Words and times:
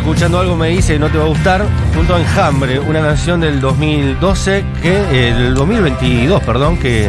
escuchando 0.00 0.40
algo, 0.40 0.56
me 0.56 0.68
dice, 0.68 0.98
no 0.98 1.08
te 1.08 1.18
va 1.18 1.24
a 1.24 1.28
gustar, 1.28 1.62
junto 1.94 2.14
a 2.14 2.20
Enjambre, 2.20 2.80
una 2.80 3.00
canción 3.00 3.40
del 3.40 3.60
2012, 3.60 4.64
que, 4.82 4.90
del 4.90 5.54
2022, 5.54 6.42
perdón, 6.42 6.78
que, 6.78 7.08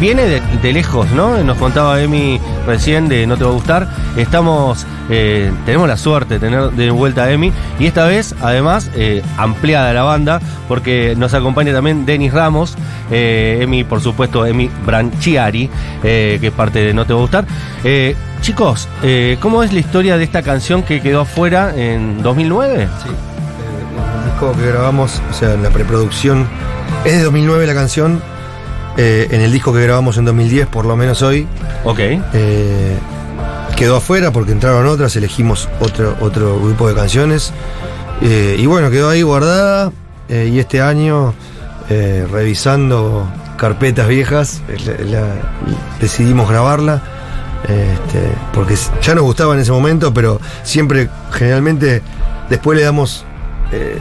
viene 0.00 0.40
de, 0.62 0.72
lejos, 0.72 1.10
¿no? 1.10 1.36
Nos 1.42 1.58
contaba 1.58 2.00
Emi 2.00 2.40
recién 2.64 3.08
de 3.08 3.26
No 3.26 3.36
te 3.36 3.42
va 3.42 3.50
a 3.50 3.52
gustar. 3.52 3.88
Estamos, 4.16 4.86
eh, 5.10 5.50
tenemos 5.66 5.88
la 5.88 5.96
suerte 5.96 6.34
de 6.34 6.40
tener 6.40 6.70
de 6.70 6.90
vuelta 6.90 7.24
a 7.24 7.30
Emi, 7.30 7.52
y 7.78 7.86
esta 7.86 8.06
vez, 8.06 8.34
además, 8.40 8.90
eh, 8.94 9.22
ampliada 9.36 9.92
la 9.92 10.02
banda, 10.02 10.40
porque 10.66 11.14
nos 11.18 11.34
acompaña 11.34 11.72
también 11.72 12.06
Denis 12.06 12.32
Ramos, 12.32 12.74
eh, 13.10 13.58
Emi, 13.60 13.84
por 13.84 14.00
supuesto, 14.00 14.46
Emi 14.46 14.70
Branchiari, 14.86 15.68
que 16.00 16.38
es 16.40 16.52
parte 16.52 16.78
de 16.78 16.94
No 16.94 17.04
te 17.04 17.12
va 17.12 17.18
a 17.18 17.22
gustar. 17.22 17.44
Chicos, 18.44 18.88
eh, 19.02 19.38
¿cómo 19.40 19.62
es 19.62 19.72
la 19.72 19.78
historia 19.80 20.18
de 20.18 20.24
esta 20.24 20.42
canción 20.42 20.82
que 20.82 21.00
quedó 21.00 21.22
afuera 21.22 21.72
en 21.74 22.22
2009? 22.22 22.88
Sí. 23.02 23.08
eh, 23.08 23.12
el 24.18 24.24
disco 24.30 24.52
que 24.52 24.66
grabamos, 24.66 25.22
o 25.30 25.32
sea, 25.32 25.54
en 25.54 25.62
la 25.62 25.70
preproducción, 25.70 26.46
es 27.06 27.12
de 27.14 27.22
2009 27.22 27.66
la 27.66 27.74
canción. 27.74 28.22
eh, 28.96 29.26
en 29.32 29.40
el 29.40 29.50
disco 29.50 29.72
que 29.72 29.80
grabamos 29.82 30.18
en 30.18 30.24
2010, 30.26 30.68
por 30.68 30.84
lo 30.84 30.94
menos 30.94 31.20
hoy, 31.22 31.48
Ok. 31.84 31.98
eh, 31.98 32.96
quedó 33.76 33.96
afuera 33.96 34.30
porque 34.30 34.52
entraron 34.52 34.86
otras, 34.86 35.16
elegimos 35.16 35.68
otro, 35.80 36.16
otro 36.20 36.60
grupo 36.60 36.86
de 36.88 36.94
canciones. 36.94 37.52
eh, 38.22 38.54
y 38.58 38.66
bueno, 38.66 38.90
quedó 38.90 39.08
ahí 39.08 39.22
guardada. 39.22 39.90
y 40.28 40.58
este 40.58 40.80
año, 40.80 41.34
revisando 41.88 43.26
carpetas 43.58 44.06
viejas, 44.08 44.62
la- 44.86 45.04
la- 45.04 45.34
decidimos 46.00 46.48
grabarla. 46.48 47.02
Este, 47.68 48.30
porque 48.52 48.76
ya 49.02 49.14
nos 49.14 49.24
gustaba 49.24 49.54
en 49.54 49.60
ese 49.60 49.72
momento, 49.72 50.12
pero 50.12 50.40
siempre, 50.62 51.08
generalmente, 51.32 52.02
después 52.50 52.78
le 52.78 52.84
damos 52.84 53.24
eh, 53.72 53.98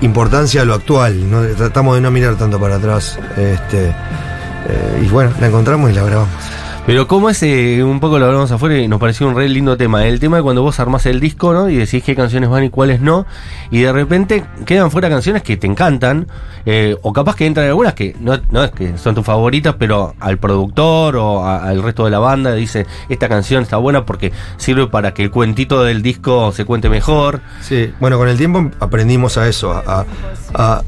importancia 0.00 0.62
a 0.62 0.64
lo 0.64 0.74
actual. 0.74 1.30
¿no? 1.30 1.42
Tratamos 1.56 1.96
de 1.96 2.00
no 2.00 2.10
mirar 2.10 2.36
tanto 2.36 2.60
para 2.60 2.76
atrás. 2.76 3.18
Este, 3.36 3.88
eh, 3.88 5.02
y 5.04 5.08
bueno, 5.08 5.32
la 5.40 5.48
encontramos 5.48 5.90
y 5.90 5.94
la 5.94 6.04
grabamos. 6.04 6.59
Pero 6.86 7.06
cómo 7.06 7.30
es, 7.30 7.40
eh, 7.44 7.84
un 7.84 8.00
poco 8.00 8.18
lo 8.18 8.26
hablamos 8.26 8.50
afuera 8.50 8.76
y 8.76 8.88
nos 8.88 8.98
pareció 8.98 9.28
un 9.28 9.36
re 9.36 9.48
lindo 9.48 9.76
tema. 9.76 10.06
El 10.06 10.18
tema 10.18 10.38
de 10.38 10.42
cuando 10.42 10.62
vos 10.62 10.80
armás 10.80 11.06
el 11.06 11.20
disco, 11.20 11.52
¿no? 11.52 11.68
Y 11.70 11.76
decís 11.76 12.02
qué 12.02 12.16
canciones 12.16 12.50
van 12.50 12.64
y 12.64 12.70
cuáles 12.70 13.00
no. 13.00 13.26
Y 13.70 13.80
de 13.82 13.92
repente 13.92 14.44
quedan 14.66 14.90
fuera 14.90 15.08
canciones 15.08 15.42
que 15.42 15.56
te 15.56 15.66
encantan. 15.68 16.26
eh, 16.66 16.94
o 17.02 17.14
capaz 17.14 17.36
que 17.36 17.46
entran 17.46 17.66
algunas 17.68 17.94
que 17.94 18.14
no, 18.20 18.38
no 18.50 18.62
es 18.62 18.70
que 18.72 18.98
son 18.98 19.14
tus 19.14 19.24
favoritas, 19.24 19.76
pero 19.78 20.14
al 20.20 20.36
productor 20.36 21.16
o 21.16 21.42
a- 21.42 21.64
al 21.66 21.82
resto 21.82 22.04
de 22.04 22.10
la 22.10 22.18
banda 22.18 22.52
dice, 22.52 22.86
esta 23.08 23.30
canción 23.30 23.62
está 23.62 23.78
buena 23.78 24.04
porque 24.04 24.30
sirve 24.58 24.86
para 24.86 25.14
que 25.14 25.22
el 25.22 25.30
cuentito 25.30 25.82
del 25.82 26.02
disco 26.02 26.52
se 26.52 26.66
cuente 26.66 26.90
mejor. 26.90 27.40
Sí, 27.62 27.94
bueno, 27.98 28.18
con 28.18 28.28
el 28.28 28.36
tiempo 28.36 28.70
aprendimos 28.78 29.38
a 29.38 29.48
eso, 29.48 29.72
a, 29.72 30.04
a- 30.52 30.82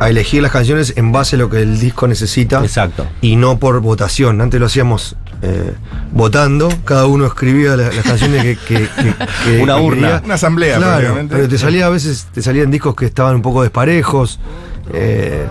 a 0.00 0.08
elegir 0.08 0.40
las 0.42 0.50
canciones 0.52 0.94
en 0.96 1.12
base 1.12 1.36
a 1.36 1.40
lo 1.40 1.50
que 1.50 1.60
el 1.60 1.78
disco 1.78 2.08
necesita 2.08 2.60
Exacto. 2.62 3.06
y 3.20 3.36
no 3.36 3.58
por 3.58 3.78
votación. 3.80 4.40
Antes 4.40 4.58
lo 4.58 4.64
hacíamos 4.64 5.05
eh, 5.42 5.72
votando, 6.12 6.68
cada 6.84 7.06
uno 7.06 7.26
escribía 7.26 7.76
la- 7.76 7.90
las 7.92 8.04
canciones 8.04 8.42
que, 8.42 8.56
que- 8.56 8.88
que- 8.88 9.14
que- 9.44 9.62
Una 9.62 9.76
que 9.76 9.80
urna. 9.82 10.00
quería. 10.08 10.22
Una 10.24 10.34
asamblea, 10.34 10.76
Claro, 10.78 11.18
pero 11.28 11.48
te 11.48 11.58
salía 11.58 11.86
a 11.86 11.90
veces, 11.90 12.26
te 12.32 12.40
salían 12.42 12.70
discos 12.70 12.94
que 12.96 13.04
estaban 13.06 13.34
un 13.36 13.42
poco 13.42 13.62
desparejos. 13.62 14.38
eh, 14.92 15.46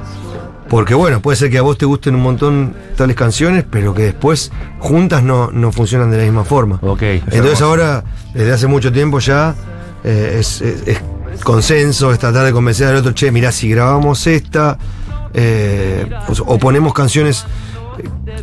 porque 0.67 0.95
bueno, 0.95 1.21
puede 1.21 1.37
ser 1.37 1.51
que 1.51 1.59
a 1.59 1.61
vos 1.61 1.77
te 1.77 1.85
gusten 1.85 2.15
un 2.15 2.23
montón 2.23 2.73
tales 2.97 3.15
canciones, 3.15 3.63
pero 3.69 3.93
que 3.93 4.01
después 4.01 4.51
juntas 4.79 5.21
no, 5.21 5.51
no 5.51 5.71
funcionan 5.71 6.09
de 6.09 6.17
la 6.17 6.23
misma 6.23 6.43
forma. 6.43 6.79
Ok. 6.81 7.03
Entonces 7.03 7.61
ahora, 7.61 8.03
desde 8.33 8.51
hace 8.51 8.65
mucho 8.65 8.91
tiempo 8.91 9.19
ya, 9.19 9.53
eh, 10.03 10.38
es, 10.39 10.61
es- 10.61 10.88
es 10.88 10.99
consenso, 11.44 12.11
es 12.11 12.17
tratar 12.17 12.45
de 12.45 12.51
convencer 12.51 12.88
al 12.88 12.95
otro, 12.95 13.11
che, 13.11 13.31
mirá, 13.31 13.51
si 13.51 13.69
grabamos 13.69 14.25
esta, 14.25 14.79
eh, 15.35 16.09
pues, 16.25 16.41
o 16.44 16.57
ponemos 16.57 16.94
canciones 16.94 17.45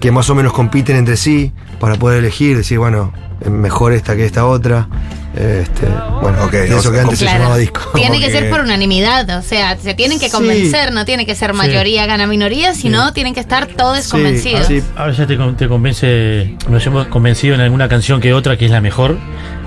que 0.01 0.11
más 0.11 0.29
o 0.31 0.35
menos 0.35 0.53
compiten 0.53 0.97
entre 0.97 1.17
sí, 1.17 1.53
para 1.81 1.97
poder 1.97 2.19
elegir, 2.19 2.57
decir, 2.57 2.79
bueno, 2.79 3.13
mejor 3.51 3.93
esta 3.93 4.17
que 4.17 4.25
esta 4.25 4.47
otra. 4.47 4.89
Este, 5.35 5.87
bueno, 6.21 6.45
Ok, 6.45 6.53
eso 6.55 6.77
o 6.77 6.83
sea, 6.83 6.93
que 6.93 7.01
antes 7.01 7.19
se 7.19 7.25
llamaba 7.25 7.57
disco. 7.57 7.81
Tiene 7.95 8.21
que 8.21 8.27
que- 8.27 8.33
ser 8.33 8.51
por 8.51 8.61
unanimidad, 8.61 9.39
o 9.39 9.43
sea, 9.43 9.79
se 9.79 9.95
tienen 9.95 10.19
que 10.21 10.27
Sí. 10.27 10.33
convencer, 10.33 10.93
no 10.93 11.07
tiene 11.07 11.25
que 11.25 11.35
ser 11.35 11.55
mayoría 11.55 12.05
gana 12.05 12.27
minoría, 12.27 12.75
sino 12.75 13.13
tienen 13.15 13.33
que 13.33 13.41
estar 13.41 13.67
todos 13.67 14.05
Sí, 14.05 14.11
convencidos. 14.11 14.69
Ahora 14.95 15.13
ya 15.13 15.27
te, 15.27 15.37
te 15.37 15.69
convence, 15.69 16.55
nos 16.69 16.87
hemos 16.87 17.07
convencido 17.07 17.55
en 17.55 17.63
alguna 17.63 17.89
canción 17.89 18.21
que 18.21 18.35
otra 18.35 18.59
que 18.59 18.67
es 18.67 18.71
la 18.71 18.83
mejor, 18.83 19.17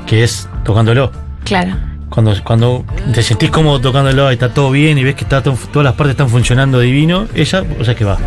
que 0.06 0.24
es 0.24 0.48
tocándolo. 0.64 1.12
Claro. 1.44 1.76
Cuando, 2.12 2.36
cuando 2.44 2.86
te 3.14 3.24
sentís 3.24 3.50
cómodo 3.50 3.82
tocándolo 3.82 4.30
y 4.30 4.36
está 4.36 4.54
todo 4.54 4.70
bien 4.70 5.00
y 5.00 5.04
ves 5.04 5.16
que 5.16 5.24
está 5.24 5.42
todo- 5.42 5.58
todas 5.74 5.84
las 5.86 5.96
partes 5.96 6.12
están 6.12 6.30
funcionando 6.30 6.80
divino, 6.80 7.28
ella, 7.34 7.64
o 7.80 7.84
sea 7.84 7.96
que 7.96 8.06
va. 8.06 8.20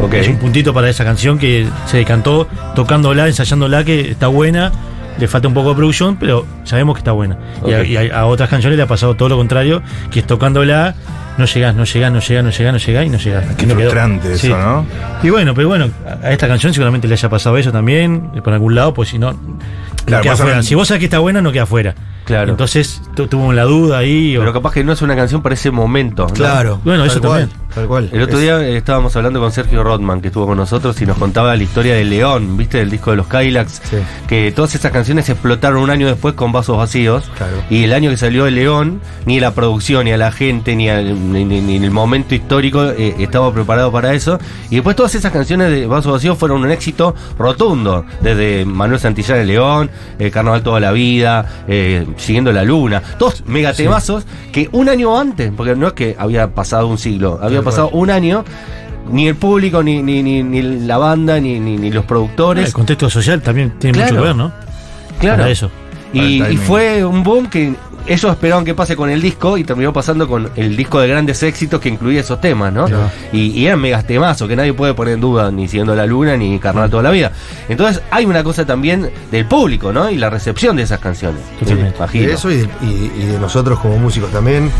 Ok. 0.00 0.14
Es 0.14 0.28
un 0.28 0.36
puntito 0.36 0.72
para 0.72 0.88
esa 0.88 1.04
canción 1.04 1.38
que 1.38 1.66
se 1.86 1.96
decantó 1.98 2.46
tocándola, 2.74 3.26
ensayándola, 3.26 3.84
que 3.84 4.10
está 4.12 4.28
buena. 4.28 4.72
Le 5.18 5.26
falta 5.26 5.48
un 5.48 5.54
poco 5.54 5.70
de 5.70 5.74
producción, 5.74 6.16
pero 6.16 6.46
sabemos 6.62 6.94
que 6.94 7.00
está 7.00 7.10
buena. 7.12 7.36
Y, 7.66 7.72
a, 7.72 7.78
Ok. 7.80 7.86
y 7.88 7.96
a- 7.96 8.20
a 8.20 8.26
otras 8.26 8.48
canciones 8.48 8.76
le 8.76 8.84
ha 8.84 8.86
pasado 8.86 9.16
todo 9.16 9.28
lo 9.28 9.36
contrario, 9.36 9.82
que 10.12 10.20
es 10.20 10.26
tocándola, 10.26 10.94
no 11.38 11.44
llegás, 11.44 11.74
no 11.74 11.82
llegás, 11.84 12.12
no 12.12 12.20
llegás, 12.20 12.44
no 12.44 12.50
llegás, 12.50 12.72
no 12.72 12.78
llegás 12.78 13.06
y 13.06 13.08
no 13.10 13.18
llegás. 13.18 13.44
Qué 13.56 13.66
frustrante 13.66 14.28
eso, 14.34 14.46
Sí. 14.46 14.48
¿no? 14.50 14.86
Y 15.24 15.30
bueno, 15.30 15.54
pero 15.54 15.66
bueno, 15.66 15.88
a 16.22 16.30
esta 16.30 16.46
canción 16.46 16.72
seguramente 16.72 17.08
le 17.08 17.14
haya 17.14 17.28
pasado 17.28 17.56
eso 17.58 17.72
también, 17.72 18.30
por 18.44 18.52
algún 18.52 18.76
lado, 18.76 18.94
pues 18.94 19.08
si 19.08 19.18
no, 19.18 19.34
queda 20.06 20.36
fuera. 20.36 20.56
en- 20.58 20.62
Si 20.62 20.76
vos 20.76 20.86
sabés 20.86 21.00
que 21.00 21.06
está 21.06 21.18
buena, 21.18 21.40
no 21.42 21.50
queda 21.50 21.66
fuera. 21.66 21.94
Claro. 22.28 22.50
Entonces 22.50 23.00
tu- 23.16 23.26
tuvo 23.26 23.52
la 23.54 23.64
duda 23.64 23.98
ahí. 23.98 24.36
o- 24.36 24.40
Pero 24.40 24.52
capaz 24.52 24.72
que 24.74 24.84
no 24.84 24.92
es 24.92 25.00
una 25.02 25.16
canción 25.16 25.40
para 25.42 25.54
ese 25.54 25.70
momento. 25.70 26.26
¿no? 26.28 26.34
Claro. 26.34 26.78
Bueno, 26.84 27.00
tal 27.04 27.10
eso 27.10 27.20
cual, 27.22 27.40
también. 27.48 27.68
Tal 27.74 27.86
cual. 27.86 28.08
El 28.12 28.22
otro 28.22 28.36
Es- 28.36 28.42
día 28.42 28.60
eh, 28.60 28.76
estábamos 28.76 29.14
hablando 29.16 29.40
con 29.40 29.50
Sergio 29.50 29.82
Rodman, 29.82 30.20
que 30.20 30.28
estuvo 30.28 30.46
con 30.46 30.58
nosotros 30.58 31.00
y 31.00 31.06
nos 31.06 31.16
contaba 31.16 31.56
la 31.56 31.62
historia 31.62 31.94
de 31.94 32.04
León, 32.04 32.56
¿viste? 32.58 32.80
El 32.82 32.90
disco 32.90 33.10
de 33.12 33.16
los 33.16 33.26
Kylax. 33.28 33.80
Sí. 33.90 33.96
Que 34.26 34.52
todas 34.52 34.74
esas 34.74 34.92
canciones 34.92 35.28
explotaron 35.30 35.82
un 35.82 35.88
año 35.90 36.06
después 36.06 36.34
con 36.34 36.52
vasos 36.52 36.76
vacíos. 36.76 37.30
Claro. 37.36 37.54
Y 37.70 37.84
el 37.84 37.92
año 37.94 38.10
que 38.10 38.18
salió 38.18 38.46
el 38.46 38.54
León, 38.56 39.00
ni 39.24 39.40
la 39.40 39.54
producción, 39.54 40.04
ni 40.04 40.12
a 40.12 40.18
la 40.18 40.30
gente, 40.30 40.76
ni, 40.76 40.90
al- 40.90 41.32
ni, 41.32 41.44
ni- 41.46 41.60
ni 41.62 41.76
el 41.76 41.90
momento 41.90 42.34
histórico 42.34 42.84
eh, 42.90 43.14
estaba 43.18 43.50
preparado 43.54 43.90
para 43.90 44.12
eso. 44.12 44.38
Y 44.70 44.74
después 44.76 44.96
todas 44.96 45.14
esas 45.14 45.32
canciones 45.32 45.70
de 45.70 45.86
vasos 45.86 46.12
vacíos 46.12 46.36
fueron 46.36 46.62
un 46.62 46.70
éxito 46.70 47.14
rotundo. 47.38 48.04
Desde 48.20 48.64
Manuel 48.66 49.00
Santillán 49.00 49.38
de 49.38 49.44
León, 49.46 49.90
eh, 50.18 50.30
Carnaval 50.30 50.62
toda 50.62 50.80
la 50.80 50.92
vida, 50.92 51.64
eh, 51.68 52.06
Siguiendo 52.18 52.52
la 52.52 52.64
Luna. 52.64 53.02
Todos 53.18 53.42
megatemazos 53.46 54.26
que 54.52 54.68
un 54.72 54.88
año 54.90 55.18
antes, 55.18 55.50
porque 55.56 55.74
no 55.74 55.86
es 55.86 55.92
que 55.94 56.14
había 56.18 56.54
pasado 56.54 56.86
un 56.88 56.98
siglo, 56.98 57.38
había 57.42 57.58
Tal 57.58 57.64
pasado 57.64 57.88
un 57.90 58.10
año. 58.10 58.44
Ni 59.10 59.26
el 59.26 59.36
público, 59.36 59.82
ni, 59.82 60.02
ni, 60.02 60.22
ni, 60.22 60.42
ni 60.42 60.60
la 60.60 60.98
banda, 60.98 61.40
ni, 61.40 61.58
ni, 61.58 61.78
ni 61.78 61.90
los 61.90 62.04
productores. 62.04 62.66
el 62.66 62.72
contexto 62.74 63.08
social 63.08 63.40
también 63.40 63.72
tiene 63.78 63.96
Claro. 63.96 64.12
mucho 64.12 64.22
que 64.22 64.26
ver, 64.28 64.36
¿no? 64.36 64.52
Claro. 65.18 65.38
Para 65.38 65.50
eso. 65.50 65.70
Y, 66.12 66.40
fue 66.58 67.04
un 67.04 67.22
boom 67.22 67.48
que 67.48 67.74
ellos 68.08 68.30
esperaban 68.32 68.64
que 68.64 68.74
pase 68.74 68.96
con 68.96 69.10
el 69.10 69.20
disco 69.20 69.56
y 69.58 69.64
terminó 69.64 69.92
pasando 69.92 70.26
con 70.26 70.50
el 70.56 70.76
disco 70.76 70.98
de 71.00 71.08
grandes 71.08 71.42
éxitos 71.42 71.80
que 71.80 71.88
incluía 71.88 72.20
esos 72.20 72.40
temas, 72.40 72.72
¿no? 72.72 72.86
Claro. 72.86 73.10
Y, 73.32 73.50
y 73.50 73.66
eran 73.66 73.80
megas 73.80 74.06
temazos 74.06 74.48
que 74.48 74.56
nadie 74.56 74.72
puede 74.72 74.94
poner 74.94 75.14
en 75.14 75.20
duda, 75.20 75.50
ni 75.50 75.68
siguiendo 75.68 75.94
la 75.94 76.06
luna, 76.06 76.36
ni 76.36 76.58
carnaval 76.58 76.90
toda 76.90 77.02
la 77.04 77.10
vida. 77.10 77.32
Entonces 77.68 78.02
hay 78.10 78.24
una 78.26 78.42
cosa 78.42 78.64
también 78.66 79.10
del 79.30 79.46
público, 79.46 79.92
¿no? 79.92 80.10
Y 80.10 80.16
la 80.16 80.30
recepción 80.30 80.76
de 80.76 80.82
esas 80.84 81.00
canciones. 81.00 81.40
Imagino. 81.96 82.26
De 82.28 82.32
eso 82.34 82.50
y 82.50 82.56
de, 82.56 82.68
y- 82.82 83.12
y 83.22 83.26
de 83.26 83.38
nosotros 83.38 83.78
como 83.78 83.98
músicos 83.98 84.30
también, 84.30 84.70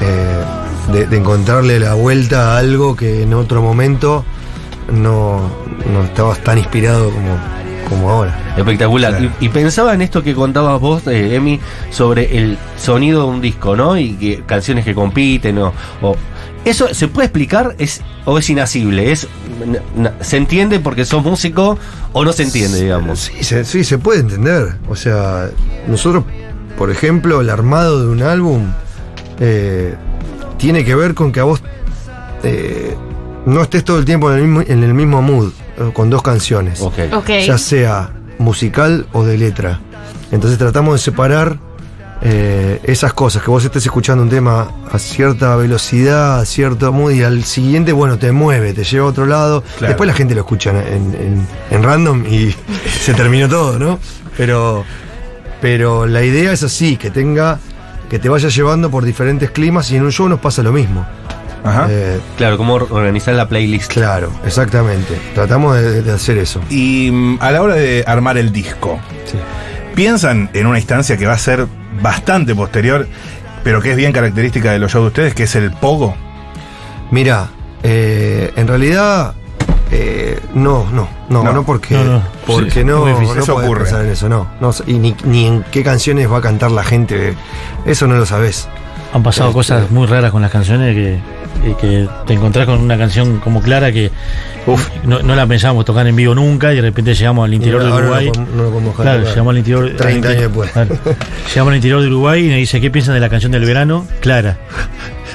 eh, 0.00 0.92
de, 0.92 1.06
de 1.06 1.16
encontrarle 1.16 1.78
la 1.78 1.94
vuelta 1.94 2.54
a 2.54 2.58
algo 2.58 2.96
que 2.96 3.22
en 3.22 3.34
otro 3.34 3.62
momento 3.62 4.24
no, 4.90 5.48
no 5.92 6.02
estabas 6.04 6.38
tan 6.40 6.58
inspirado 6.58 7.10
como, 7.10 7.38
como 7.92 8.10
ahora. 8.10 8.54
Espectacular. 8.56 9.16
Claro. 9.16 9.32
Y, 9.40 9.46
y 9.46 9.48
pensaba 9.48 9.94
en 9.94 10.02
esto 10.02 10.22
que 10.22 10.34
contabas 10.34 10.80
vos, 10.80 11.06
eh, 11.06 11.34
Emi, 11.36 11.60
sobre 11.90 12.36
el 12.38 12.58
sonido 12.78 13.22
de 13.22 13.28
un 13.28 13.40
disco, 13.40 13.76
¿no? 13.76 13.96
Y 13.96 14.14
que 14.14 14.42
canciones 14.46 14.84
que 14.84 14.94
compiten 14.94 15.58
o, 15.58 15.72
o- 16.02 16.16
¿Eso 16.64 16.94
se 16.94 17.08
puede 17.08 17.26
explicar 17.26 17.74
es, 17.78 18.02
o 18.24 18.38
es 18.38 18.48
inasible? 18.48 19.10
Es, 19.10 19.26
¿Se 20.20 20.36
entiende 20.36 20.78
porque 20.78 21.04
sos 21.04 21.24
músico 21.24 21.76
o 22.12 22.24
no 22.24 22.32
se 22.32 22.44
entiende, 22.44 22.80
digamos? 22.80 23.18
Sí, 23.18 23.42
se, 23.42 23.64
sí, 23.64 23.82
se 23.82 23.98
puede 23.98 24.20
entender. 24.20 24.76
O 24.88 24.94
sea, 24.94 25.50
nosotros, 25.88 26.22
por 26.78 26.92
ejemplo, 26.92 27.40
el 27.40 27.50
armado 27.50 28.00
de 28.04 28.08
un 28.12 28.22
álbum 28.22 28.66
eh, 29.40 29.96
tiene 30.56 30.84
que 30.84 30.94
ver 30.94 31.14
con 31.14 31.32
que 31.32 31.40
a 31.40 31.44
vos 31.44 31.60
eh, 32.44 32.96
no 33.44 33.60
estés 33.62 33.82
todo 33.82 33.98
el 33.98 34.04
tiempo 34.04 34.30
en 34.32 34.38
el 34.38 34.46
mismo, 34.46 34.60
en 34.64 34.84
el 34.84 34.94
mismo 34.94 35.20
mood, 35.20 35.50
con 35.90 36.08
dos 36.10 36.22
canciones. 36.22 36.80
Ya 37.46 37.58
sea 37.58 38.10
musical 38.38 39.06
o 39.12 39.24
de 39.24 39.36
letra. 39.38 39.80
Entonces 40.30 40.58
tratamos 40.58 40.94
de 40.94 40.98
separar 40.98 41.58
eh, 42.24 42.80
esas 42.84 43.12
cosas, 43.14 43.42
que 43.42 43.50
vos 43.50 43.64
estés 43.64 43.84
escuchando 43.84 44.22
un 44.22 44.30
tema 44.30 44.68
a 44.90 44.98
cierta 44.98 45.56
velocidad, 45.56 46.38
a 46.40 46.44
cierto 46.46 46.92
mood, 46.92 47.10
y 47.12 47.22
al 47.24 47.42
siguiente, 47.44 47.92
bueno, 47.92 48.16
te 48.18 48.30
mueve, 48.30 48.72
te 48.72 48.84
lleva 48.84 49.06
a 49.06 49.08
otro 49.10 49.26
lado. 49.26 49.62
Claro. 49.78 49.88
Después 49.88 50.06
la 50.06 50.14
gente 50.14 50.34
lo 50.34 50.40
escucha 50.42 50.70
en, 50.70 51.14
en- 51.14 51.46
en 51.70 51.82
random 51.82 52.24
y 52.26 52.54
se 53.00 53.12
terminó 53.14 53.48
todo, 53.48 53.78
¿no? 53.78 53.98
Pero 54.36 54.84
pero 55.60 56.06
la 56.06 56.22
idea 56.24 56.52
es 56.52 56.62
así, 56.64 56.96
que 56.96 57.10
tenga, 57.10 57.58
que 58.10 58.18
te 58.18 58.28
vaya 58.28 58.48
llevando 58.48 58.90
por 58.90 59.04
diferentes 59.04 59.50
climas 59.52 59.90
y 59.92 59.96
en 59.96 60.02
un 60.02 60.10
show 60.12 60.28
nos 60.28 60.40
pasa 60.40 60.62
lo 60.62 60.72
mismo. 60.72 61.06
Ajá. 61.64 61.86
Eh, 61.90 62.20
Claro, 62.36 62.56
cómo 62.58 62.74
organizar 62.74 63.34
la 63.34 63.48
playlist. 63.48 63.92
claro, 63.92 64.30
exactamente. 64.44 65.16
Tratamos 65.34 65.76
de, 65.76 66.02
de 66.02 66.12
hacer 66.12 66.38
eso. 66.38 66.60
Y 66.70 67.10
mm, 67.12 67.38
a 67.40 67.50
la 67.52 67.62
hora 67.62 67.74
de 67.74 68.04
armar 68.06 68.36
el 68.38 68.50
disco, 68.52 68.98
Sí. 69.24 69.38
piensan 69.94 70.50
en 70.54 70.66
una 70.66 70.78
instancia 70.78 71.16
que 71.16 71.26
va 71.26 71.34
a 71.34 71.38
ser 71.38 71.66
bastante 72.00 72.54
posterior, 72.54 73.06
pero 73.62 73.80
que 73.80 73.90
es 73.92 73.96
bien 73.96 74.12
característica 74.12 74.72
de 74.72 74.78
los 74.80 74.90
shows 74.92 75.04
de 75.04 75.08
ustedes, 75.08 75.34
que 75.34 75.44
es 75.44 75.54
el 75.54 75.70
pogo. 75.72 76.16
Mira, 77.10 77.48
eh, 77.82 78.52
en 78.56 78.66
realidad 78.66 79.34
eh, 79.90 80.40
no, 80.54 80.86
no, 80.90 81.06
no, 81.28 81.44
No. 81.44 81.52
no, 81.52 81.62
porque 81.64 81.94
No, 81.94 82.04
no. 82.04 82.22
porque 82.46 82.70
Sí, 82.70 82.84
no, 82.84 83.06
no 83.06 83.34
Eso 83.34 83.56
ocurre. 83.56 83.82
pensar 83.84 84.04
en 84.04 84.10
eso, 84.12 84.28
no, 84.28 84.48
no 84.60 84.70
y 84.86 84.94
ni, 84.94 85.14
ni 85.24 85.46
en 85.46 85.64
qué 85.70 85.84
canciones 85.84 86.30
va 86.32 86.38
a 86.38 86.40
cantar 86.40 86.70
la 86.70 86.82
gente, 86.82 87.34
eso 87.84 88.06
no 88.06 88.16
lo 88.16 88.24
sabés. 88.24 88.68
Han 89.12 89.22
pasado 89.22 89.48
Este- 89.50 89.58
cosas 89.58 89.90
muy 89.90 90.06
raras 90.06 90.30
con 90.30 90.40
las 90.42 90.50
canciones 90.50 90.94
que, 90.94 91.18
que 91.80 92.08
te 92.26 92.32
encontrás 92.32 92.64
con 92.66 92.80
una 92.80 92.96
canción 92.96 93.40
como 93.40 93.60
Clara 93.60 93.92
que 93.92 94.10
no, 95.04 95.20
no 95.22 95.34
la 95.34 95.46
pensábamos 95.46 95.84
tocar 95.84 96.06
en 96.06 96.16
vivo 96.16 96.34
nunca 96.34 96.72
y 96.72 96.76
de 96.76 96.82
repente 96.82 97.14
llegamos 97.14 97.44
al 97.44 97.52
interior 97.54 97.82
de 97.84 97.92
Uruguay. 97.92 98.30
No, 98.34 98.70
no 98.70 98.80
lo 98.80 98.92
Claro, 98.94 99.24
llegamos 99.24 99.50
al 99.52 99.58
interior. 99.58 99.92
30 99.96 100.28
al 100.28 100.34
años 100.34 100.42
después. 100.44 100.70
claro. 100.70 100.98
Llegamos 101.48 101.70
al 101.70 101.76
interior 101.76 102.00
de 102.00 102.06
Uruguay 102.06 102.44
y 102.46 102.48
nos 102.48 102.56
dice, 102.56 102.80
¿qué 102.80 102.90
piensan 102.90 103.14
de 103.14 103.20
la 103.20 103.28
canción 103.28 103.52
del 103.52 103.64
verano? 103.66 104.06
Clara. 104.20 104.56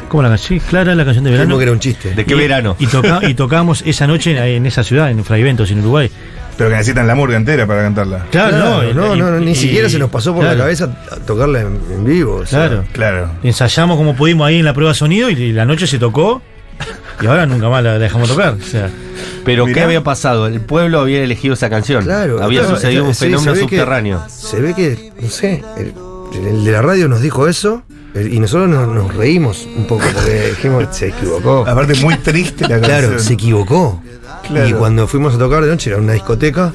¿Cómo 0.09 0.24
la 0.24 0.29
canción? 0.29 0.59
Sí, 0.59 0.65
Clara, 0.68 0.95
la 0.95 1.03
canción 1.06 1.24
de 1.25 1.31
verano. 1.31 1.57
Que 1.57 1.63
era 1.63 1.71
un 1.74 1.79
chiste. 1.79 2.15
¿De 2.15 2.25
qué 2.25 2.33
Y- 2.33 2.38
verano? 2.38 2.75
Y, 2.79 2.88
toca- 2.88 3.19
y 3.27 3.33
tocamos 3.35 3.83
esa 3.85 4.07
noche 4.07 4.31
en, 4.31 4.38
en 4.38 4.65
esa 4.65 4.83
ciudad, 4.83 5.12
en 5.12 5.24
Fraiventos, 5.24 5.69
en 5.69 5.81
Uruguay. 5.81 6.09
Pero 6.57 6.69
que 6.69 6.75
necesitan 6.75 7.06
la 7.07 7.13
murga 7.15 7.38
entera 7.38 7.68
para 7.68 7.83
cantarla. 7.83 8.25
Claro, 8.31 8.50
Claro, 8.57 8.94
no, 8.94 9.07
no, 9.07 9.15
y- 9.15 9.19
no, 9.19 9.31
no, 9.31 9.39
ni 9.39 9.51
y- 9.51 9.56
siquiera 9.56 9.89
se 9.89 10.00
nos 10.00 10.09
pasó 10.09 10.33
por 10.33 10.42
claro, 10.42 10.57
la 10.57 10.63
cabeza 10.63 10.89
a 11.12 11.15
tocarla 11.18 11.62
en, 11.62 11.80
en 11.92 12.04
vivo. 12.04 12.38
o 12.38 12.45
sea, 12.45 12.68
Claro. 12.68 12.83
Claro. 12.94 13.30
Ensayamos 13.44 13.98
como 13.98 14.15
pudimos 14.15 14.48
ahí 14.48 14.57
en 14.59 14.65
la 14.65 14.74
prueba 14.74 14.92
de 14.92 14.98
sonido 14.98 15.30
y 15.30 15.51
la 15.51 15.65
noche 15.65 15.86
se 15.88 16.00
tocó 16.00 16.42
y 17.21 17.25
ahora 17.27 17.45
nunca 17.45 17.69
más 17.69 17.83
la 17.83 18.00
dejamos 18.00 18.30
tocar. 18.30 18.56
O 18.59 18.62
sea, 18.63 18.89
Pero 19.45 19.65
¿qué 19.65 19.81
había 19.81 20.04
pasado? 20.04 20.48
El 20.48 20.62
pueblo 20.62 21.00
había 21.00 21.24
elegido 21.24 21.54
esa 21.54 21.69
canción. 21.69 22.04
Claro, 22.04 22.42
Había 22.44 22.62
claro, 22.62 22.75
sucedido 22.75 23.06
un 23.06 23.13
sí, 23.13 23.25
fenómeno 23.25 23.53
se 23.56 23.62
ve 23.62 23.68
que- 23.68 23.75
subterráneo. 23.77 24.24
Se 24.27 24.60
ve 24.60 24.74
que, 24.74 25.12
no 25.21 25.30
sé, 25.30 25.63
el, 25.77 25.94
el 26.48 26.65
de 26.65 26.71
la 26.71 26.81
radio 26.81 27.07
nos 27.07 27.21
dijo 27.21 27.48
eso 27.48 27.83
eh, 28.15 28.30
y 28.31 28.39
nosotros 28.39 28.68
nos, 28.69 28.88
nos 28.88 29.15
reímos 29.15 29.68
un 29.77 29.86
poco 29.86 30.03
porque 30.13 30.48
dijimos, 30.50 30.88
se 30.92 31.10
equivocó. 31.10 31.65
Aparte, 31.68 31.94
muy 32.01 32.15
triste 32.18 32.63
la 32.68 32.80
canción. 32.81 33.00
Claro, 33.00 33.19
se 33.19 33.33
equivocó. 33.33 34.01
Claro. 34.47 34.67
Y 34.67 34.73
cuando 34.73 35.07
fuimos 35.07 35.35
a 35.35 35.38
tocar 35.38 35.63
de 35.63 35.69
noche 35.71 35.89
era 35.89 35.99
una 35.99 36.13
discoteca. 36.13 36.73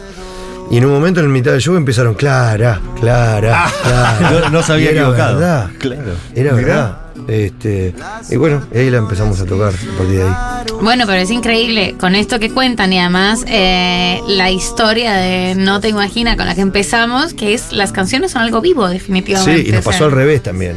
Y 0.71 0.79
en 0.79 0.87
un 0.87 0.93
momento 0.93 1.21
en 1.21 1.31
mitad 1.31 1.53
del 1.53 1.61
show 1.61 1.77
empezaron 1.77 2.15
Clara, 2.15 2.81
Clara, 2.99 3.67
Clara. 3.83 4.41
No, 4.43 4.51
no 4.51 4.63
se 4.63 4.73
había 4.73 4.91
era 4.91 5.01
equivocado. 5.03 5.39
verdad, 5.39 5.71
Claro. 5.79 6.03
Era 6.35 6.53
Mirá. 6.53 6.67
verdad. 6.67 6.99
Este, 7.29 7.95
y 8.31 8.37
bueno, 8.37 8.63
ahí 8.75 8.91
la 8.91 8.99
empezamos 8.99 9.39
a 9.41 9.45
tocar 9.45 9.69
a 9.69 9.99
partir 9.99 10.17
de 10.19 10.23
ahí. 10.25 10.33
Bueno, 10.81 11.05
pero 11.07 11.19
es 11.21 11.31
increíble 11.31 11.95
con 12.01 12.15
esto 12.17 12.41
que 12.41 12.51
cuentan 12.51 12.93
y 12.93 12.99
además 12.99 13.45
eh, 13.47 14.21
la 14.27 14.51
historia 14.51 15.13
de 15.15 15.55
No 15.55 15.81
te 15.81 15.89
imagina 15.89 16.37
con 16.37 16.47
la 16.47 16.55
que 16.55 16.63
empezamos, 16.63 17.35
que 17.35 17.55
es 17.55 17.73
las 17.73 17.93
canciones 17.93 18.33
son 18.33 18.43
algo 18.43 18.61
vivo 18.61 18.89
definitivamente. 18.89 19.63
Sí, 19.63 19.69
y 19.69 19.73
nos 19.73 19.81
o 19.81 19.83
sea, 19.83 19.93
pasó 19.93 20.05
al 20.07 20.13
revés 20.13 20.43
también. 20.43 20.75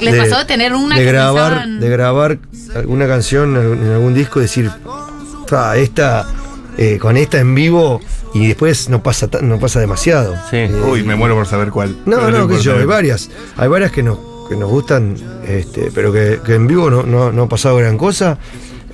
Les 0.00 0.16
pasó 0.16 0.38
de 0.38 0.44
tener 0.46 0.72
una 0.74 0.96
de 0.96 1.04
que 1.04 1.12
grabar, 1.12 1.52
pensaban- 1.52 1.80
de 1.80 1.88
grabar 1.90 2.38
alguna 2.74 3.06
canción 3.06 3.56
en 3.56 3.92
algún 3.92 4.14
disco 4.14 4.40
y 4.40 4.42
decir, 4.42 4.70
"Fa, 5.46 5.76
esta, 5.76 6.26
eh, 6.76 6.98
con 7.00 7.16
esta 7.16 7.38
en 7.38 7.54
vivo 7.54 8.00
y 8.34 8.48
después 8.48 8.88
no 8.88 9.02
pasa, 9.02 9.28
no 9.42 9.58
pasa 9.58 9.80
demasiado. 9.80 10.34
Sí. 10.50 10.56
Eh, 10.56 10.82
Uy, 10.88 11.02
me 11.04 11.14
muero 11.14 11.34
por 11.34 11.46
saber 11.46 11.70
cuál. 11.70 11.96
No, 12.06 12.30
no, 12.30 12.48
qué 12.48 12.56
sé 12.56 12.62
yo, 12.62 12.76
hay 12.78 12.84
varias. 12.84 13.30
Hay 13.56 13.68
varias 13.68 13.92
que 13.92 14.02
nos, 14.02 14.18
que 14.48 14.56
nos 14.56 14.68
gustan, 14.70 15.16
este, 15.46 15.90
pero 15.94 16.12
que, 16.12 16.40
que 16.44 16.54
en 16.54 16.66
vivo 16.66 16.90
no, 16.90 17.02
no, 17.04 17.32
no 17.32 17.42
ha 17.44 17.48
pasado 17.48 17.76
gran 17.76 17.96
cosa. 17.96 18.38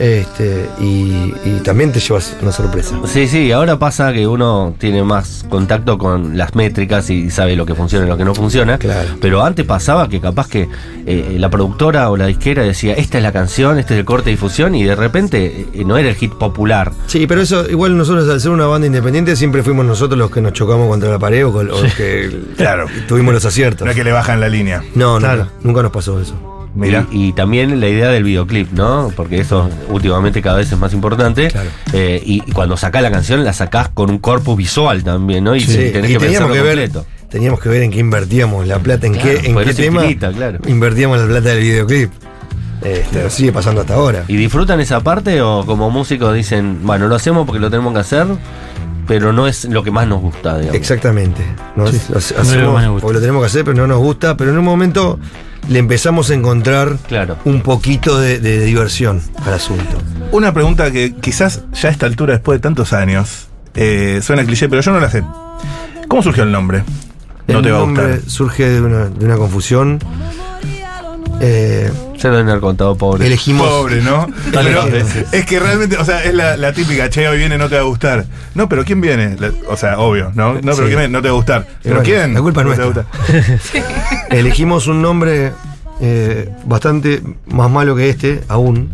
Este, 0.00 0.66
y, 0.80 1.34
y 1.44 1.60
también 1.62 1.92
te 1.92 2.00
llevas 2.00 2.34
una 2.40 2.52
sorpresa. 2.52 2.98
Sí, 3.04 3.28
sí, 3.28 3.52
ahora 3.52 3.78
pasa 3.78 4.12
que 4.14 4.26
uno 4.26 4.74
tiene 4.78 5.02
más 5.04 5.44
contacto 5.50 5.98
con 5.98 6.38
las 6.38 6.54
métricas 6.54 7.10
y 7.10 7.30
sabe 7.30 7.54
lo 7.54 7.66
que 7.66 7.74
funciona 7.74 8.06
y 8.06 8.08
lo 8.08 8.16
que 8.16 8.24
no 8.24 8.34
funciona. 8.34 8.78
Claro. 8.78 9.10
Pero 9.20 9.44
antes 9.44 9.66
pasaba 9.66 10.08
que 10.08 10.18
capaz 10.18 10.48
que 10.48 10.68
eh, 11.06 11.36
la 11.38 11.50
productora 11.50 12.10
o 12.10 12.16
la 12.16 12.26
disquera 12.26 12.62
decía, 12.62 12.94
esta 12.94 13.18
es 13.18 13.22
la 13.22 13.32
canción, 13.32 13.78
este 13.78 13.92
es 13.92 14.00
el 14.00 14.06
corte 14.06 14.26
de 14.26 14.30
difusión, 14.32 14.74
y 14.74 14.84
de 14.84 14.96
repente 14.96 15.66
eh, 15.74 15.84
no 15.84 15.98
era 15.98 16.08
el 16.08 16.14
hit 16.14 16.32
popular. 16.32 16.92
Sí, 17.06 17.26
pero 17.26 17.42
eso, 17.42 17.68
igual 17.68 17.96
nosotros 17.98 18.26
al 18.30 18.40
ser 18.40 18.52
una 18.52 18.64
banda 18.66 18.86
independiente 18.86 19.36
siempre 19.36 19.62
fuimos 19.62 19.84
nosotros 19.84 20.18
los 20.18 20.30
que 20.30 20.40
nos 20.40 20.54
chocamos 20.54 20.88
contra 20.88 21.10
la 21.10 21.18
pared 21.18 21.44
o, 21.46 21.52
con- 21.52 21.70
o 21.70 21.82
los 21.82 21.92
que 21.94 22.30
Claro. 22.56 22.86
tuvimos 23.06 23.34
los 23.34 23.44
aciertos. 23.44 23.84
No 23.84 23.90
es 23.90 23.96
que 23.98 24.04
le 24.04 24.12
bajan 24.12 24.40
la 24.40 24.48
línea. 24.48 24.82
No, 24.94 25.18
Claro. 25.18 25.42
nunca, 25.44 25.52
nunca 25.62 25.82
nos 25.82 25.92
pasó 25.92 26.18
eso. 26.20 26.34
Mira. 26.74 27.06
Y, 27.10 27.28
y 27.28 27.32
también 27.32 27.80
la 27.80 27.88
idea 27.88 28.08
del 28.10 28.22
videoclip, 28.24 28.70
¿no? 28.72 29.10
Porque 29.16 29.40
eso 29.40 29.68
últimamente 29.88 30.40
cada 30.40 30.58
vez 30.58 30.70
es 30.70 30.78
más 30.78 30.92
importante. 30.92 31.48
Claro. 31.48 31.68
Eh, 31.92 32.22
y, 32.24 32.42
y 32.46 32.52
cuando 32.52 32.76
sacás 32.76 33.02
la 33.02 33.10
canción, 33.10 33.44
la 33.44 33.52
sacás 33.52 33.88
con 33.88 34.08
un 34.10 34.18
corpus 34.18 34.56
visual 34.56 35.02
también, 35.02 35.42
¿no? 35.44 35.56
Y 35.56 35.60
Sí, 35.60 35.90
tenés 35.92 36.10
y 36.10 36.14
que 36.14 36.18
teníamos 36.20 36.52
que 36.52 36.60
ver, 36.62 36.76
completo. 36.90 37.06
teníamos 37.28 37.60
que 37.60 37.68
ver 37.68 37.82
en 37.82 37.90
qué 37.90 37.98
invertíamos 37.98 38.66
la 38.66 38.78
plata, 38.78 39.06
en 39.06 39.14
Claro, 39.14 39.28
qué, 39.40 39.50
en 39.50 39.58
qué 39.58 39.74
tema 39.74 40.02
infinita, 40.02 40.32
claro. 40.32 40.58
invertíamos 40.66 41.18
la 41.18 41.26
plata 41.26 41.48
del 41.50 41.60
videoclip. 41.60 42.10
Este, 42.82 43.28
sigue 43.30 43.52
pasando 43.52 43.82
hasta 43.82 43.94
ahora. 43.94 44.24
¿Y 44.28 44.36
disfrutan 44.36 44.80
esa 44.80 45.00
parte 45.00 45.42
o 45.42 45.66
como 45.66 45.90
músicos 45.90 46.34
dicen, 46.34 46.78
bueno, 46.84 47.08
lo 47.08 47.14
hacemos 47.16 47.44
porque 47.46 47.60
lo 47.60 47.68
tenemos 47.68 47.92
que 47.92 47.98
hacer, 48.00 48.26
pero 49.06 49.32
no 49.34 49.46
es 49.46 49.66
lo 49.66 49.82
que 49.82 49.90
más 49.90 50.06
nos 50.06 50.20
gusta, 50.22 50.56
digamos? 50.56 50.76
Exactamente. 50.76 51.42
Nos- 51.76 51.90
Sí, 51.90 52.00
lo 52.10 52.18
hace- 52.18 52.34
no 52.36 52.40
es 52.42 52.46
lo 52.48 52.52
que 52.52 52.56
hacemos 52.58 52.74
más 52.74 52.84
nos 52.84 52.92
gusta. 52.92 53.02
porque 53.06 53.14
lo 53.14 53.20
tenemos 53.20 53.42
que 53.42 53.46
hacer, 53.48 53.64
pero 53.64 53.76
no 53.76 53.86
nos 53.86 53.98
gusta. 53.98 54.36
Pero 54.36 54.52
en 54.52 54.58
un 54.58 54.64
momento 54.64 55.18
le 55.70 55.78
empezamos 55.78 56.28
a 56.30 56.34
encontrar 56.34 56.96
Claro. 57.08 57.38
un 57.46 57.62
poquito 57.62 58.18
de, 58.20 58.38
de 58.40 58.60
diversión 58.64 59.22
al 59.46 59.54
asunto. 59.54 59.96
Una 60.32 60.52
pregunta 60.52 60.90
que 60.90 61.14
quizás 61.14 61.62
ya 61.72 61.88
a 61.88 61.92
esta 61.92 62.04
altura, 62.06 62.34
después 62.34 62.58
de 62.58 62.62
tantos 62.62 62.92
años, 62.92 63.48
eh, 63.74 64.20
suena 64.22 64.44
cliché, 64.44 64.68
pero 64.68 64.82
yo 64.82 64.92
no 64.92 65.00
la 65.00 65.08
sé. 65.10 65.22
¿Cómo 66.08 66.22
surgió 66.22 66.42
el 66.42 66.52
nombre? 66.52 66.82
No 67.48 67.58
el 67.58 67.64
te 67.64 67.70
va 67.70 67.78
a 67.78 67.80
nombre 67.80 68.06
gustar. 68.16 68.30
surge 68.30 68.68
de 68.68 68.80
una, 68.80 69.06
de 69.06 69.24
una 69.24 69.36
confusión. 69.36 69.98
Eh, 71.40 71.90
Ya 72.22 72.28
lo 72.30 72.38
haber 72.38 72.60
contado, 72.60 72.96
pobre. 72.96 73.26
elegimos. 73.26 73.66
Pobre, 73.68 74.02
¿no? 74.02 74.26
Pero 74.52 74.84
es 75.32 75.46
que 75.46 75.58
realmente, 75.58 75.96
o 75.96 76.04
sea, 76.04 76.22
es 76.24 76.34
la, 76.34 76.56
la 76.56 76.72
típica, 76.72 77.08
che, 77.08 77.26
hoy 77.28 77.38
viene, 77.38 77.56
no 77.58 77.68
te 77.68 77.76
va 77.76 77.80
a 77.80 77.84
gustar. 77.84 78.26
No, 78.54 78.68
pero 78.68 78.84
¿quién 78.84 79.00
viene? 79.00 79.36
La- 79.38 79.52
o 79.68 79.76
sea, 79.76 79.98
obvio, 79.98 80.32
¿no? 80.34 80.54
No, 80.54 80.60
pero 80.60 80.74
Sí. 80.74 80.82
¿quién 80.82 80.98
viene? 80.98 81.08
No 81.08 81.22
te 81.22 81.28
va 81.28 81.34
a 81.34 81.36
gustar. 81.36 81.66
¿Pero 81.82 81.96
bueno, 81.96 82.04
quién? 82.04 82.34
la 82.34 82.40
culpa 82.40 82.60
es 82.62 82.66
no 82.66 82.74
te 82.74 82.80
va 82.82 83.06
a. 84.30 84.30
Elegimos 84.30 84.86
un 84.86 85.00
nombre 85.02 85.52
eh, 86.00 86.48
bastante 86.64 87.22
más 87.46 87.70
malo 87.70 87.94
que 87.96 88.08
este, 88.10 88.42
aún. 88.48 88.90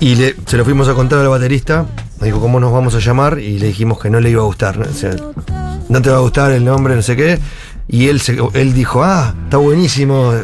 Y 0.00 0.14
le- 0.16 0.36
se 0.46 0.56
lo 0.56 0.64
fuimos 0.64 0.88
a 0.88 0.94
contar 0.94 1.18
al 1.20 1.28
baterista. 1.28 1.86
Me 2.20 2.26
dijo, 2.26 2.40
¿cómo 2.40 2.58
nos 2.60 2.72
vamos 2.72 2.94
a 2.94 2.98
llamar? 2.98 3.38
Y 3.38 3.58
le 3.58 3.66
dijimos 3.68 3.98
que 4.00 4.10
no 4.10 4.20
le 4.20 4.30
iba 4.30 4.42
a 4.42 4.46
gustar. 4.46 4.76
¿no? 4.78 4.84
O 4.84 4.92
sea, 4.94 5.10
no 5.88 6.02
te 6.02 6.10
va 6.10 6.16
a 6.16 6.20
gustar 6.20 6.52
el 6.52 6.64
nombre, 6.64 6.94
no 6.96 7.02
sé 7.02 7.16
qué. 7.16 7.38
Y 7.90 8.08
él, 8.08 8.20
se, 8.20 8.36
él 8.52 8.74
dijo, 8.74 9.02
ah, 9.02 9.34
está 9.44 9.56
buenísimo. 9.56 10.34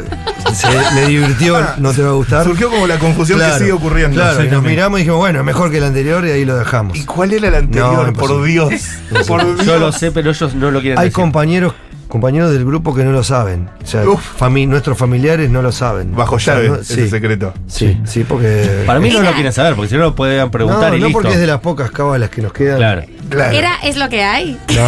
Se 0.53 0.67
le 0.95 1.07
divirtió, 1.07 1.57
no 1.77 1.93
te 1.93 2.01
va 2.01 2.09
a 2.09 2.13
gustar. 2.13 2.43
Surgió 2.43 2.71
como 2.71 2.87
la 2.87 2.97
confusión 2.97 3.39
que 3.39 3.59
sigue 3.59 3.71
ocurriendo. 3.71 4.19
Claro, 4.19 4.43
y 4.43 4.49
nos 4.49 4.63
miramos 4.63 4.99
y 4.99 5.03
dijimos, 5.03 5.19
bueno, 5.19 5.43
mejor 5.43 5.69
que 5.69 5.77
el 5.77 5.83
anterior 5.83 6.25
y 6.25 6.31
ahí 6.31 6.43
lo 6.45 6.55
dejamos. 6.57 6.97
¿Y 6.97 7.05
cuál 7.05 7.33
era 7.33 7.49
el 7.49 7.55
anterior? 7.55 8.07
No, 8.07 8.13
por 8.13 8.43
Dios. 8.43 8.73
Por 9.27 9.45
Dios. 9.45 9.65
Yo 9.65 9.77
lo 9.77 9.91
sé, 9.91 10.11
pero 10.11 10.31
ellos 10.31 10.55
no 10.55 10.71
lo 10.71 10.81
quieren 10.81 10.97
Hay 10.97 11.05
decir. 11.05 11.13
compañeros 11.15 11.73
compañeros 12.15 12.51
del 12.51 12.63
grupo 12.65 12.95
que 12.95 13.03
no 13.03 13.11
lo 13.11 13.23
saben. 13.23 13.69
O 13.83 13.85
sea, 13.87 14.03
fami- 14.05 14.67
nuestros 14.67 14.97
familiares 14.97 15.49
no 15.49 15.61
lo 15.61 15.71
saben. 15.73 16.15
Bajo 16.15 16.35
O 16.35 16.39
sea, 16.39 16.55
llave, 16.55 16.79
ese 16.81 17.09
secreto. 17.09 17.53
sí, 17.67 17.99
sí, 18.05 18.23
porque. 18.23 18.83
Para 18.85 18.99
mí 19.01 19.09
no 19.09 19.21
lo 19.21 19.31
quieren 19.33 19.51
saber, 19.51 19.75
porque 19.75 19.89
si 19.89 19.95
no 19.95 20.01
lo 20.01 20.15
pueden 20.15 20.49
preguntar 20.49 20.91
no, 20.91 20.97
y 20.97 20.99
no 21.01 21.07
listo. 21.07 21.19
porque 21.21 21.33
es 21.35 21.39
de 21.41 21.47
las 21.47 21.59
pocas 21.59 21.91
cábalas 21.91 22.29
que 22.29 22.41
nos 22.41 22.53
quedan. 22.53 22.77
Claro. 22.77 23.03
Claro. 23.29 23.57
Era, 23.57 23.75
es 23.83 23.97
lo 23.97 24.07
que 24.07 24.23
hay. 24.23 24.57
No, 24.73 24.87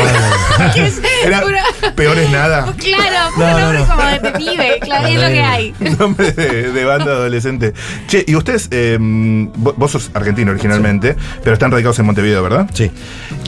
no, 0.67 0.73
Que 0.73 0.85
es 0.87 1.01
Era 1.25 1.41
pura- 1.41 1.63
peor 1.95 2.17
es 2.17 2.29
nada. 2.31 2.71
Claro, 2.77 3.35
no, 3.37 3.59
nombre 3.59 3.79
no. 3.79 3.87
como 3.87 4.03
de 4.07 4.31
pibe, 4.37 4.79
claro, 4.81 5.07
es 5.07 5.15
lo 5.21 5.27
que 5.27 5.41
hay. 5.41 5.73
Nombre 5.99 6.31
de, 6.31 6.71
de 6.71 6.85
banda 6.85 7.11
adolescente. 7.11 7.73
Che, 8.07 8.23
y 8.27 8.35
ustedes, 8.35 8.67
eh, 8.71 8.97
vo- 8.99 9.73
vos 9.75 9.91
sos 9.91 10.11
argentino 10.13 10.51
originalmente, 10.51 11.15
pero 11.43 11.53
están 11.55 11.71
radicados 11.71 11.99
en 11.99 12.05
Montevideo, 12.05 12.41
¿verdad? 12.43 12.69
Sí. 12.73 12.91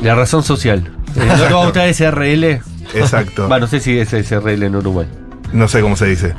La 0.01 0.15
razón 0.15 0.43
social. 0.43 0.91
¿No 1.15 1.23
te 1.47 1.53
va 1.53 1.61
a 1.61 1.65
gustar 1.65 1.87
SRL? 1.93 2.61
Exacto. 2.93 3.47
Bueno, 3.47 3.65
no 3.65 3.67
sé 3.67 3.79
si 3.79 3.97
es 3.99 4.09
SRL 4.09 4.63
en 4.63 4.75
Uruguay. 4.75 5.07
No 5.53 5.67
sé 5.67 5.81
cómo 5.81 5.95
se 5.95 6.05
dice. 6.07 6.33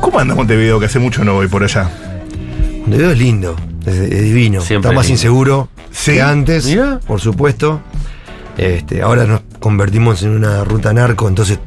¿Cómo 0.00 0.18
anda 0.18 0.34
Montevideo? 0.34 0.78
Que 0.80 0.86
hace 0.86 0.98
mucho 0.98 1.24
no 1.24 1.34
voy 1.34 1.48
por 1.48 1.62
allá. 1.64 1.90
Montevideo 2.80 3.10
es 3.12 3.18
lindo, 3.18 3.56
es, 3.86 3.94
es 3.94 4.22
divino. 4.22 4.60
Siempre 4.60 4.88
Está 4.90 4.96
más 4.96 5.06
lindo. 5.06 5.14
inseguro 5.14 5.68
Sí. 5.90 6.12
que 6.12 6.22
antes, 6.22 6.76
por 7.06 7.20
supuesto. 7.20 7.80
Este, 8.56 9.00
ahora 9.02 9.24
nos 9.24 9.40
convertimos 9.60 10.22
en 10.22 10.30
una 10.30 10.62
ruta 10.64 10.92
narco, 10.92 11.26
entonces 11.28 11.58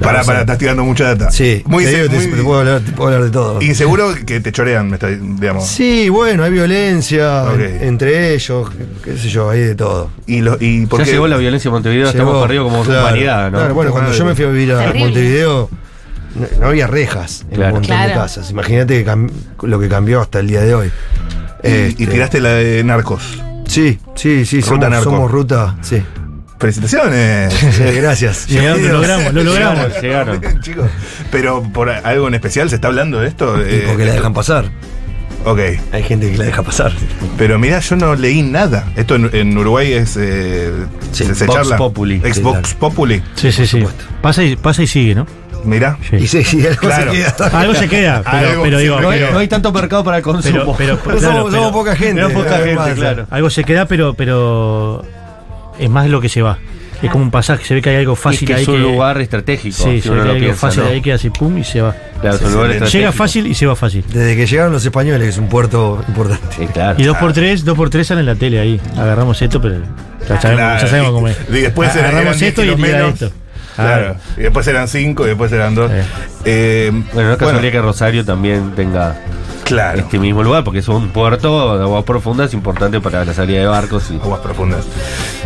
Para, 0.00 0.22
para, 0.24 0.40
estás 0.40 0.58
tirando 0.58 0.84
mucha 0.84 1.04
data. 1.14 1.30
Sí, 1.30 1.62
Muy, 1.66 1.84
te, 1.84 1.90
digo, 1.94 2.08
te- 2.08 2.16
muy- 2.28 2.36
te 2.38 2.42
puedo, 2.42 2.58
hablar, 2.60 2.80
te 2.80 2.92
puedo 2.92 3.08
hablar 3.08 3.24
de 3.24 3.30
todo. 3.30 3.62
Inseguro 3.62 4.14
que 4.26 4.40
te 4.40 4.50
chorean, 4.52 4.88
me 4.88 4.94
está, 4.96 5.08
digamos. 5.08 5.66
Sí, 5.66 6.08
bueno, 6.08 6.42
hay 6.44 6.50
violencia 6.52 7.44
entre 7.80 8.34
ellos, 8.34 8.68
qué 9.04 9.16
sé 9.16 9.28
yo, 9.28 9.50
hay 9.50 9.60
de 9.60 9.74
todo. 9.74 10.10
Y, 10.26 10.40
lo, 10.40 10.56
y 10.60 10.86
por 10.86 11.00
Ya 11.00 11.04
qué- 11.04 11.12
llegó 11.12 11.28
la 11.28 11.36
violencia 11.36 11.68
en 11.68 11.72
Montevideo, 11.74 12.08
estamos 12.08 12.32
Llegó, 12.34 12.42
perdidos 12.46 12.70
como 12.70 12.82
claro, 12.84 13.00
humanidad, 13.06 13.50
¿no? 13.50 13.58
Claro, 13.58 13.74
bueno, 13.74 13.90
cuando 13.92 14.12
yo 14.12 14.24
me 14.24 14.34
fui 14.34 14.44
a 14.44 14.48
vivir 14.48 14.72
a 14.72 14.78
Terrible. 14.78 15.04
Montevideo, 15.04 15.70
no, 16.34 16.46
no 16.60 16.66
había 16.68 16.86
rejas 16.86 17.42
en 17.50 17.56
Claro. 17.56 17.74
un 17.74 17.80
montón 17.80 18.02
de 18.06 18.12
casas. 18.14 18.50
Imagínate 18.50 19.04
lo 19.62 19.80
que 19.80 19.88
cambió 19.88 20.20
hasta 20.20 20.40
el 20.40 20.46
día 20.48 20.60
de 20.62 20.74
hoy. 20.74 20.86
Y, 21.62 21.66
Este, 21.66 22.02
y 22.04 22.06
tiraste 22.06 22.40
la 22.40 22.50
de 22.54 22.82
narcos. 22.84 23.42
Sí, 23.66 23.98
sí, 24.14 24.44
sí, 24.46 24.60
Ruta 24.62 24.66
somos, 24.86 24.90
narco. 24.90 25.04
somos 25.10 25.30
ruta, 25.30 25.76
sí. 25.82 26.02
Felicitaciones. 26.60 27.52
Sí, 27.72 27.82
Gracias. 27.96 28.46
Llegamos, 28.48 28.80
lo 28.82 28.92
logramos, 28.94 29.32
lo 29.34 29.42
logramos. 29.44 30.02
Llegaron. 30.02 30.60
Chicos. 30.60 30.86
Pero 31.32 31.62
por 31.62 31.88
algo 31.90 32.28
en 32.28 32.34
especial 32.34 32.68
se 32.68 32.76
está 32.76 32.88
hablando 32.88 33.20
de 33.20 33.28
esto. 33.28 33.60
Eh, 33.60 33.84
porque 33.88 34.04
la 34.04 34.12
dejan 34.12 34.34
pasar. 34.34 34.66
Ok. 35.46 35.58
Hay 35.92 36.02
gente 36.02 36.30
que 36.30 36.36
la 36.36 36.44
deja 36.44 36.62
pasar. 36.62 36.92
Pero 37.38 37.58
mira, 37.58 37.80
yo 37.80 37.96
no 37.96 38.14
leí 38.14 38.42
nada. 38.42 38.84
Esto 38.94 39.14
en, 39.14 39.30
en 39.34 39.56
Uruguay 39.56 39.92
es. 39.92 40.16
Eh, 40.20 40.70
Sí, 41.12 41.24
se, 41.24 41.34
se 41.34 41.46
Vox 41.46 41.56
charla. 41.60 41.76
Populi. 41.78 42.20
Xbox 42.20 42.68
Sí, 42.68 42.74
Populi. 42.78 43.22
Sí, 43.34 43.50
sí, 43.50 43.66
sí. 43.66 43.82
Pasa 44.22 44.44
y, 44.44 44.54
pasa 44.56 44.82
y 44.82 44.86
sigue, 44.86 45.14
¿no? 45.14 45.26
Mira. 45.64 45.98
Sí. 46.08 46.16
Y 46.16 46.26
sí, 46.28 46.44
sí, 46.44 46.66
algo 46.66 46.80
Claro. 46.80 47.12
se 47.12 47.18
queda. 47.18 47.34
Algo 47.60 47.74
se 47.74 47.88
queda, 47.88 48.22
pero, 48.22 48.48
Algo 48.50 48.62
pero 48.62 48.78
digo, 48.78 49.00
No 49.00 49.10
hay, 49.10 49.18
pero- 49.20 49.32
no 49.32 49.38
hay 49.40 49.48
tanto 49.48 49.72
mercado 49.72 50.04
para 50.04 50.18
el 50.18 50.22
consumo. 50.22 50.74
pero, 50.76 50.76
pero, 50.76 50.98
Pero 51.04 51.18
claro, 51.18 51.34
somos, 51.36 51.50
pero- 51.50 51.62
somos 51.62 51.72
poca 51.72 51.96
gente. 51.96 52.22
Pero 52.22 52.34
poca 52.34 52.58
¿qué 52.62 52.70
gente, 52.76 52.94
claro. 52.94 53.26
algo 53.30 53.50
se 53.50 53.64
queda, 53.64 53.86
pero, 53.86 54.14
pero 54.14 55.04
es 55.80 55.90
más 55.90 56.08
lo 56.08 56.20
que 56.20 56.28
se 56.28 56.42
va. 56.42 56.58
Es 57.02 57.10
como 57.10 57.24
un 57.24 57.30
pasaje, 57.30 57.64
se 57.64 57.72
ve 57.74 57.80
que 57.80 57.88
hay 57.88 57.96
algo 57.96 58.14
fácil 58.14 58.46
que 58.46 58.52
ahí 58.54 58.62
es 58.62 58.68
un 58.68 58.74
que- 58.76 58.80
lugar 58.82 59.18
estratégico. 59.22 59.74
Sí, 59.74 60.02
si 60.02 60.02
se 60.02 60.10
ve 60.10 60.16
que 60.16 60.22
hay 60.22 60.28
algo 60.28 60.38
piensa, 60.40 60.60
fácil 60.66 60.82
¿no? 60.84 60.88
ahí 60.90 61.00
que 61.00 61.12
hace 61.14 61.30
pum 61.30 61.56
y 61.56 61.64
se 61.64 61.80
va. 61.80 61.96
Claro, 62.20 62.36
es 62.36 62.42
un 62.42 62.52
lugar 62.52 62.66
Llega 62.66 62.74
estratégico. 62.74 62.98
Llega 62.98 63.12
fácil 63.12 63.46
y 63.46 63.54
se 63.54 63.66
va 63.66 63.74
fácil. 63.76 64.04
Desde 64.12 64.36
que 64.36 64.46
llegaron 64.46 64.72
los 64.74 64.84
españoles, 64.84 65.22
que 65.22 65.28
es 65.30 65.38
un 65.38 65.48
puerto 65.48 66.04
importante. 66.08 66.44
Sí, 66.58 66.66
claro. 66.66 67.00
Y 67.00 67.04
dos 67.04 67.16
por 67.16 67.32
tres, 67.32 67.64
dos 67.64 67.74
por 67.74 67.88
tres 67.88 68.06
salen 68.06 68.20
en 68.20 68.26
la 68.26 68.34
tele 68.34 68.60
ahí. 68.60 68.78
Agarramos 68.98 69.40
esto, 69.40 69.62
pero 69.62 69.76
ya 70.28 70.40
sabemos, 70.40 70.60
Claro, 70.62 70.80
ya 70.82 70.86
sabemos 70.88 71.12
cómo 71.12 71.28
es. 71.28 71.36
y 71.48 71.52
después 71.52 71.96
eran- 71.96 72.10
Agarramos 72.10 72.42
esto 72.42 72.62
y 72.62 72.64
10 72.66 72.76
kilos 72.76 72.86
tira 72.90 72.98
menos. 73.06 73.22
esto. 73.22 73.32
Claro. 73.76 74.16
Y 74.36 74.40
después 74.42 74.66
eran 74.66 74.88
cinco 74.88 75.24
y 75.24 75.28
después 75.28 75.50
eran 75.52 75.74
dos. 75.74 75.90
Sí. 75.90 75.96
Eh, 76.44 76.90
Bueno, 77.14 77.28
no 77.28 77.32
es 77.32 77.38
casualidad 77.38 77.72
que 77.72 77.80
Rosario 77.80 78.24
también 78.26 78.72
tenga 78.76 79.16
Claro. 79.70 79.98
este 80.00 80.18
mismo 80.18 80.42
lugar, 80.42 80.64
porque 80.64 80.80
es 80.80 80.88
un 80.88 81.08
puerto 81.08 81.78
de 81.78 81.84
aguas 81.84 82.04
profundas 82.04 82.52
importante 82.54 83.00
para 83.00 83.24
la 83.24 83.32
salida 83.34 83.60
de 83.60 83.66
barcos. 83.66 84.10
Y... 84.10 84.14
Aguas 84.16 84.40
profundas. 84.40 84.84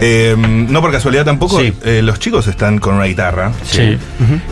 Eh, 0.00 0.34
no 0.36 0.80
por 0.80 0.90
casualidad 0.90 1.24
tampoco, 1.24 1.60
Sí. 1.60 1.72
eh, 1.84 2.00
los 2.02 2.18
chicos 2.18 2.46
están 2.46 2.78
con 2.78 2.94
una 2.94 3.04
guitarra. 3.04 3.52
Sí. 3.64 3.96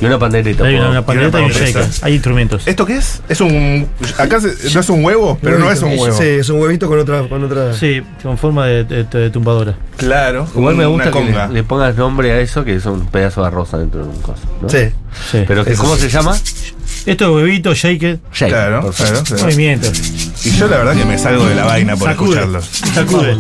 Y 0.00 0.05
una 0.05 0.19
pandereta. 0.19 0.64
Hay 0.64 0.76
una, 0.76 0.91
una 0.91 1.05
pandereta 1.07 1.41
y 1.41 1.45
un 1.45 1.50
trompeta. 1.50 1.81
shaker. 1.81 1.95
Hay 2.05 2.12
instrumentos. 2.14 2.67
¿Esto 2.67 2.87
qué 2.87 2.97
es? 2.97 3.23
Es 3.29 3.41
un. 3.41 3.88
Acá 4.19 4.41
se- 4.41 4.73
no 4.75 4.81
es 4.81 4.88
un 4.91 5.05
huevo, 5.05 5.38
pero 5.43 5.59
no 5.59 5.71
es 5.71 5.83
un 5.83 5.91
huevo. 5.99 6.17
Sí, 6.17 6.25
es 6.25 6.49
un 6.49 6.61
huevito 6.61 6.88
con 6.88 6.99
otra. 6.99 7.23
Con 7.29 7.43
otra... 7.45 7.73
Sí, 7.75 8.02
con 8.23 8.37
forma 8.38 8.67
de, 8.67 8.85
de- 8.85 9.05
de 9.05 9.31
tumbadora. 9.31 9.75
Claro. 9.97 10.47
Igual 10.55 10.75
me 10.76 10.87
una 10.87 11.05
gusta 11.11 11.19
que 11.19 11.25
le, 11.33 11.49
le 11.55 11.62
pongas 11.64 11.97
nombre 11.97 12.33
a 12.33 12.41
eso, 12.41 12.64
que 12.64 12.76
es 12.76 12.87
un 12.87 13.07
pedazo 13.07 13.41
de 13.43 13.47
arroz 13.49 13.73
dentro 13.73 14.02
de 14.02 14.09
un 14.09 14.21
coso. 14.23 14.43
¿no? 14.61 14.69
Sí. 14.69 14.88
Sí. 15.31 15.45
Pero 15.47 15.64
¿cómo 15.76 15.95
sí. 15.97 16.02
se 16.02 16.09
llama? 16.09 16.35
Esto 17.04 17.25
es 17.25 17.30
huevito, 17.42 17.75
shaker, 17.75 18.21
Shake. 18.32 18.50
Claro, 18.52 18.90
claro, 18.97 19.23
claro. 19.25 19.42
movimiento. 19.44 19.88
Y 20.44 20.50
yo 20.50 20.68
la 20.68 20.76
verdad 20.78 20.94
que 20.97 21.04
me 21.04 21.18
salgo 21.18 21.44
de 21.47 21.54
la 21.56 21.64
vaina 21.64 21.97
por 21.97 22.09
Sacude. 22.09 22.28
escucharlos. 22.40 22.64
Sacude. 22.64 23.37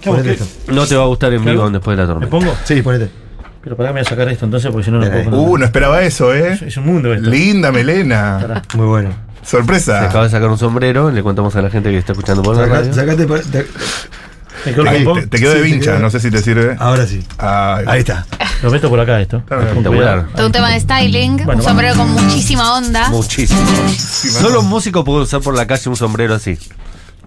¿Qué 0.00 0.08
hago? 0.08 0.16
Ponete 0.18 0.36
¿Qué- 0.36 0.42
esto. 0.42 0.72
No 0.72 0.86
te 0.86 0.96
va 0.96 1.02
a 1.02 1.06
gustar 1.06 1.32
en 1.34 1.44
vivo 1.44 1.68
después 1.70 1.96
de 1.96 2.02
la 2.02 2.06
¿Me 2.08 2.12
tormenta. 2.26 2.30
pongo? 2.30 2.56
Sí, 2.64 2.80
ponete. 2.82 3.10
Pero 3.62 3.76
pará, 3.76 3.88
me 3.90 4.00
voy 4.00 4.06
a 4.06 4.08
sacar 4.08 4.28
esto 4.28 4.44
entonces 4.44 4.70
porque 4.70 4.84
si 4.84 4.90
no 4.92 4.98
no 5.00 5.10
Bien 5.10 5.28
puedo. 5.28 5.42
Uh, 5.42 5.58
no 5.58 5.64
esperaba 5.64 6.02
eso, 6.02 6.32
¿eh? 6.34 6.52
Es- 6.54 6.62
Es 6.62 6.76
un 6.76 6.86
mundo 6.86 7.12
esto. 7.12 7.28
Linda 7.28 7.70
melena. 7.72 8.38
Pará. 8.40 8.62
Muy 8.74 8.86
bueno. 8.86 9.10
Se 9.42 9.50
Sorpresa. 9.58 10.04
acaba 10.04 10.24
de 10.24 10.30
sacar 10.30 10.48
un 10.48 10.58
sombrero, 10.58 11.10
le 11.10 11.22
contamos 11.22 11.54
a 11.56 11.62
la 11.62 11.70
gente 11.70 11.90
que 11.90 11.98
está 11.98 12.12
escuchando 12.12 12.42
por 12.42 12.56
la 12.56 12.66
radio. 12.66 12.92
sacate. 12.94 13.26
Te- 14.74 14.76
¿Me 14.82 14.82
quedo 14.84 14.88
Ahí, 14.90 15.04
con 15.04 15.20
te, 15.20 15.26
te 15.28 15.38
quedó 15.38 15.54
de 15.54 15.62
Sí, 15.64 15.70
vincha, 15.72 15.92
quedó. 15.92 16.00
no 16.00 16.10
sé 16.10 16.20
si 16.20 16.30
te 16.30 16.42
sirve. 16.42 16.76
Ahora 16.78 17.06
sí. 17.06 17.24
Ay, 17.38 17.84
Ahí 17.88 17.98
está. 18.00 18.26
Lo 18.62 18.70
meto 18.70 18.88
por 18.88 19.00
acá 19.00 19.20
esto. 19.20 19.42
Claro, 19.46 19.62
Con 19.62 19.68
espectacular. 19.70 20.26
Todo 20.34 20.46
un 20.46 20.52
tema 20.52 20.70
de 20.70 20.80
styling, 20.80 21.36
Bueno, 21.44 21.52
un 21.54 21.62
sombrero 21.62 21.94
con 21.96 22.10
muchísima 22.10 22.76
onda. 22.76 23.08
Muchísimo. 23.10 23.60
Solo 24.40 24.60
un 24.60 24.68
músico 24.68 25.04
puede 25.04 25.22
usar 25.22 25.40
por 25.40 25.54
la 25.54 25.66
calle 25.66 25.88
un 25.90 25.96
sombrero 25.96 26.34
así. 26.34 26.58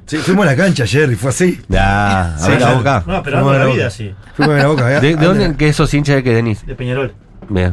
Sí, 0.06 0.18
fuimos 0.18 0.48
a 0.48 0.52
la 0.52 0.56
cancha 0.56 0.84
ayer 0.84 1.12
y 1.12 1.16
fue 1.16 1.30
así. 1.30 1.62
Ya, 1.68 2.34
a 2.36 2.40
Sí, 2.40 2.50
ver 2.50 2.62
la 2.62 2.74
boca. 2.74 3.04
No, 3.06 3.22
pero 3.24 3.38
Fuimos 3.38 3.56
a 3.56 3.60
la 3.60 3.66
la 3.66 3.72
vida 3.72 3.84
boca. 3.86 3.96
sí. 3.96 4.14
Fuimos 4.36 4.56
a 4.56 4.58
la 4.58 4.68
boca. 4.68 4.88
¿De, 5.00 5.16
de 5.16 5.26
dónde 5.26 5.56
que 5.56 5.70
esos 5.70 5.94
hinchas 5.94 6.16
de 6.16 6.24
que 6.24 6.34
Denis? 6.34 6.66
De 6.66 6.74
Peñarol. 6.76 7.14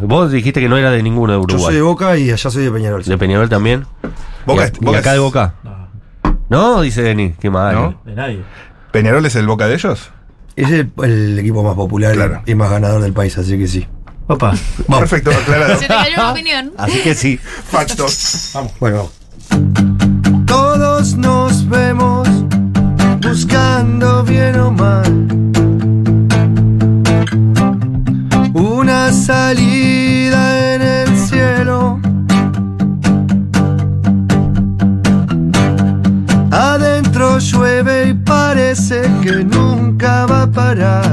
Vos 0.02 0.30
dijiste 0.32 0.60
que 0.60 0.68
no 0.68 0.76
era 0.76 0.90
de 0.90 1.02
ninguno 1.02 1.32
de 1.32 1.38
Yo 1.38 1.42
Uruguay. 1.44 1.64
soy 1.64 1.74
de 1.74 1.82
Boca 1.82 2.16
y 2.16 2.30
allá 2.30 2.50
soy 2.50 2.64
de 2.64 2.70
Peñarol. 2.70 3.02
¿De 3.02 3.18
Peñarol 3.18 3.48
también? 3.48 3.84
Boca- 4.46 4.64
y, 4.64 4.66
a- 4.66 4.72
y 4.80 4.84
Boca 4.84 4.98
acá 4.98 5.10
es- 5.10 5.14
de 5.14 5.18
Boca. 5.20 5.54
No, 5.64 5.76
No, 6.48 6.80
dice 6.82 7.02
Denis. 7.02 7.34
Qué 7.40 7.50
mal. 7.50 7.74
¿No? 7.74 8.00
de 8.04 8.14
nadie. 8.14 8.42
¿Peñarol 8.96 9.26
es 9.26 9.36
el 9.36 9.46
boca 9.46 9.66
de 9.66 9.74
ellos? 9.74 10.10
Es 10.56 10.70
el, 10.70 10.90
el 11.04 11.38
equipo 11.38 11.62
más 11.62 11.74
popular 11.74 12.14
Claro. 12.14 12.42
y 12.46 12.54
más 12.54 12.70
ganador 12.70 13.02
del 13.02 13.12
país, 13.12 13.36
así 13.36 13.58
que 13.58 13.68
sí. 13.68 13.86
Opa. 14.26 14.54
Perfecto, 14.88 15.30
aclarado. 15.32 15.74
Se 15.74 15.82
te 15.82 15.88
cayó 15.88 16.14
una 16.14 16.32
opinión. 16.32 16.72
Así 16.78 17.00
que 17.02 17.14
sí. 17.14 17.38
Factos. 17.70 18.52
Bueno, 18.80 19.10
vamos. 19.50 20.46
Todos 20.46 21.14
nos 21.18 21.68
vemos 21.68 22.26
buscando 23.20 24.24
bien 24.24 24.58
o 24.60 24.70
mal 24.70 25.26
una 28.54 29.12
salida 29.12 29.65
que 39.22 39.44
nunca 39.44 40.26
va 40.26 40.42
a 40.42 40.46
parar. 40.46 41.05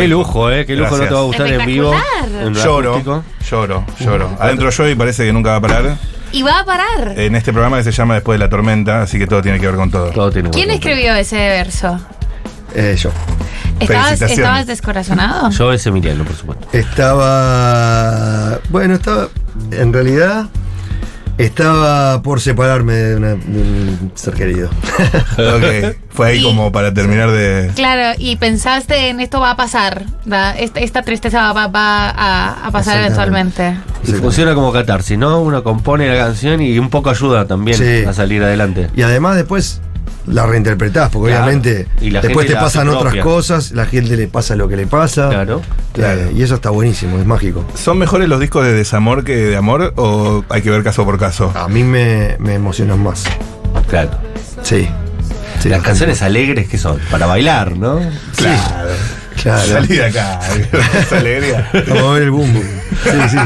Qué 0.00 0.08
lujo, 0.08 0.50
¿eh? 0.50 0.64
Qué 0.66 0.76
lujo 0.76 0.96
no 0.96 1.04
te 1.04 1.14
va 1.14 1.20
a 1.20 1.24
gustar 1.24 1.46
en 1.48 1.66
vivo. 1.66 1.92
En 2.40 2.54
Lloro, 2.54 2.90
acústico. 2.90 3.24
lloro, 3.50 3.84
lloro. 4.00 4.30
Adentro 4.38 4.70
yo 4.70 4.88
y 4.88 4.94
parece 4.94 5.24
que 5.26 5.32
nunca 5.32 5.50
va 5.50 5.56
a 5.56 5.60
parar. 5.60 5.96
Y 6.30 6.42
va 6.42 6.60
a 6.60 6.64
parar. 6.64 7.14
En 7.18 7.34
este 7.34 7.52
programa 7.52 7.78
que 7.78 7.84
se 7.84 7.92
llama 7.92 8.14
Después 8.14 8.38
de 8.38 8.44
la 8.44 8.50
tormenta, 8.50 9.02
así 9.02 9.18
que 9.18 9.26
todo 9.26 9.40
tiene 9.42 9.58
que 9.58 9.66
ver 9.66 9.76
con 9.76 9.90
todo. 9.90 10.10
Todo 10.10 10.30
tiene 10.30 10.50
¿Quién 10.50 10.70
escribió 10.70 11.14
ese 11.14 11.36
verso? 11.36 11.98
Eh, 12.74 12.96
yo. 12.98 13.10
¿Estabas. 13.80 14.20
¿Estabas 14.20 14.66
descorazonado? 14.66 15.50
Yo 15.50 15.72
es 15.72 15.86
Emiliano, 15.86 16.24
por 16.24 16.36
supuesto. 16.36 16.68
Estaba. 16.72 18.58
Bueno, 18.68 18.94
estaba. 18.94 19.28
En 19.70 19.92
realidad. 19.92 20.46
Estaba 21.38 22.20
por 22.22 22.40
separarme 22.40 22.94
de, 22.94 23.16
una- 23.16 23.28
de 23.34 23.36
un 23.62 24.12
ser 24.14 24.34
querido. 24.34 24.68
Ok, 25.38 25.96
fue 26.10 26.26
ahí 26.28 26.38
Y- 26.40 26.42
como 26.42 26.72
para 26.72 26.92
terminar 26.92 27.30
de. 27.30 27.70
Claro, 27.76 28.16
y 28.18 28.36
pensaste 28.36 29.08
en 29.08 29.20
esto 29.20 29.40
va 29.40 29.52
a 29.52 29.56
pasar, 29.56 30.04
esta, 30.58 30.80
esta 30.80 31.02
tristeza 31.02 31.52
va, 31.52 31.68
va 31.68 32.10
a, 32.10 32.66
a 32.66 32.70
pasar 32.72 32.98
eventualmente. 32.98 33.76
Y 34.04 34.12
funciona 34.12 34.54
como 34.54 34.72
catarsis, 34.72 35.16
¿no? 35.16 35.40
Uno 35.40 35.62
compone 35.62 36.08
la 36.08 36.16
canción 36.24 36.60
y 36.60 36.78
un 36.78 36.90
poco 36.90 37.10
ayuda 37.10 37.46
también 37.46 37.78
Sí. 37.78 38.04
a 38.04 38.12
salir 38.12 38.42
adelante. 38.42 38.88
Y 38.96 39.02
además 39.02 39.36
después 39.36 39.80
la 40.30 40.46
reinterpretás, 40.46 41.10
porque 41.10 41.30
Claro. 41.30 41.44
obviamente 41.46 41.86
Y 42.00 42.10
la 42.10 42.20
después 42.20 42.46
gente 42.46 42.58
te 42.58 42.64
pasan 42.64 42.88
otras 42.88 43.02
propia. 43.02 43.22
cosas, 43.22 43.72
la 43.72 43.86
gente 43.86 44.16
le 44.16 44.28
pasa 44.28 44.54
lo 44.56 44.68
que 44.68 44.76
le 44.76 44.86
pasa. 44.86 45.28
Claro. 45.28 45.60
Eh, 45.96 46.32
y 46.36 46.42
eso 46.42 46.54
está 46.56 46.70
buenísimo, 46.70 47.18
es 47.18 47.26
mágico. 47.26 47.64
¿Son 47.74 47.98
mejores 47.98 48.28
los 48.28 48.38
discos 48.40 48.64
de 48.64 48.72
desamor 48.72 49.24
que 49.24 49.36
de 49.36 49.56
amor 49.56 49.92
o 49.96 50.44
hay 50.48 50.62
que 50.62 50.70
ver 50.70 50.82
caso 50.84 51.04
por 51.04 51.18
caso? 51.18 51.52
A 51.54 51.68
mí 51.68 51.82
me, 51.84 52.36
me 52.38 52.54
emocionan 52.54 53.02
más. 53.02 53.24
Claro. 53.88 54.10
Sí. 54.62 54.88
Sí, 55.60 55.68
Las 55.68 55.82
canciones 55.82 56.22
alegres 56.22 56.68
que 56.68 56.78
son, 56.78 56.98
para 57.10 57.26
bailar, 57.26 57.76
¿no? 57.76 57.98
Claro. 58.36 58.90
Claro. 59.42 59.66
Salí 59.72 59.96
de 59.96 60.04
acá, 60.04 60.40
esa 61.00 61.18
alegría. 61.18 61.70
Vamos 61.88 62.02
a 62.02 62.12
ver 62.14 62.22
el 62.22 62.30
boom 62.30 62.52
boom. 62.52 62.66
Sí, 63.04 63.10
sí. 63.30 63.38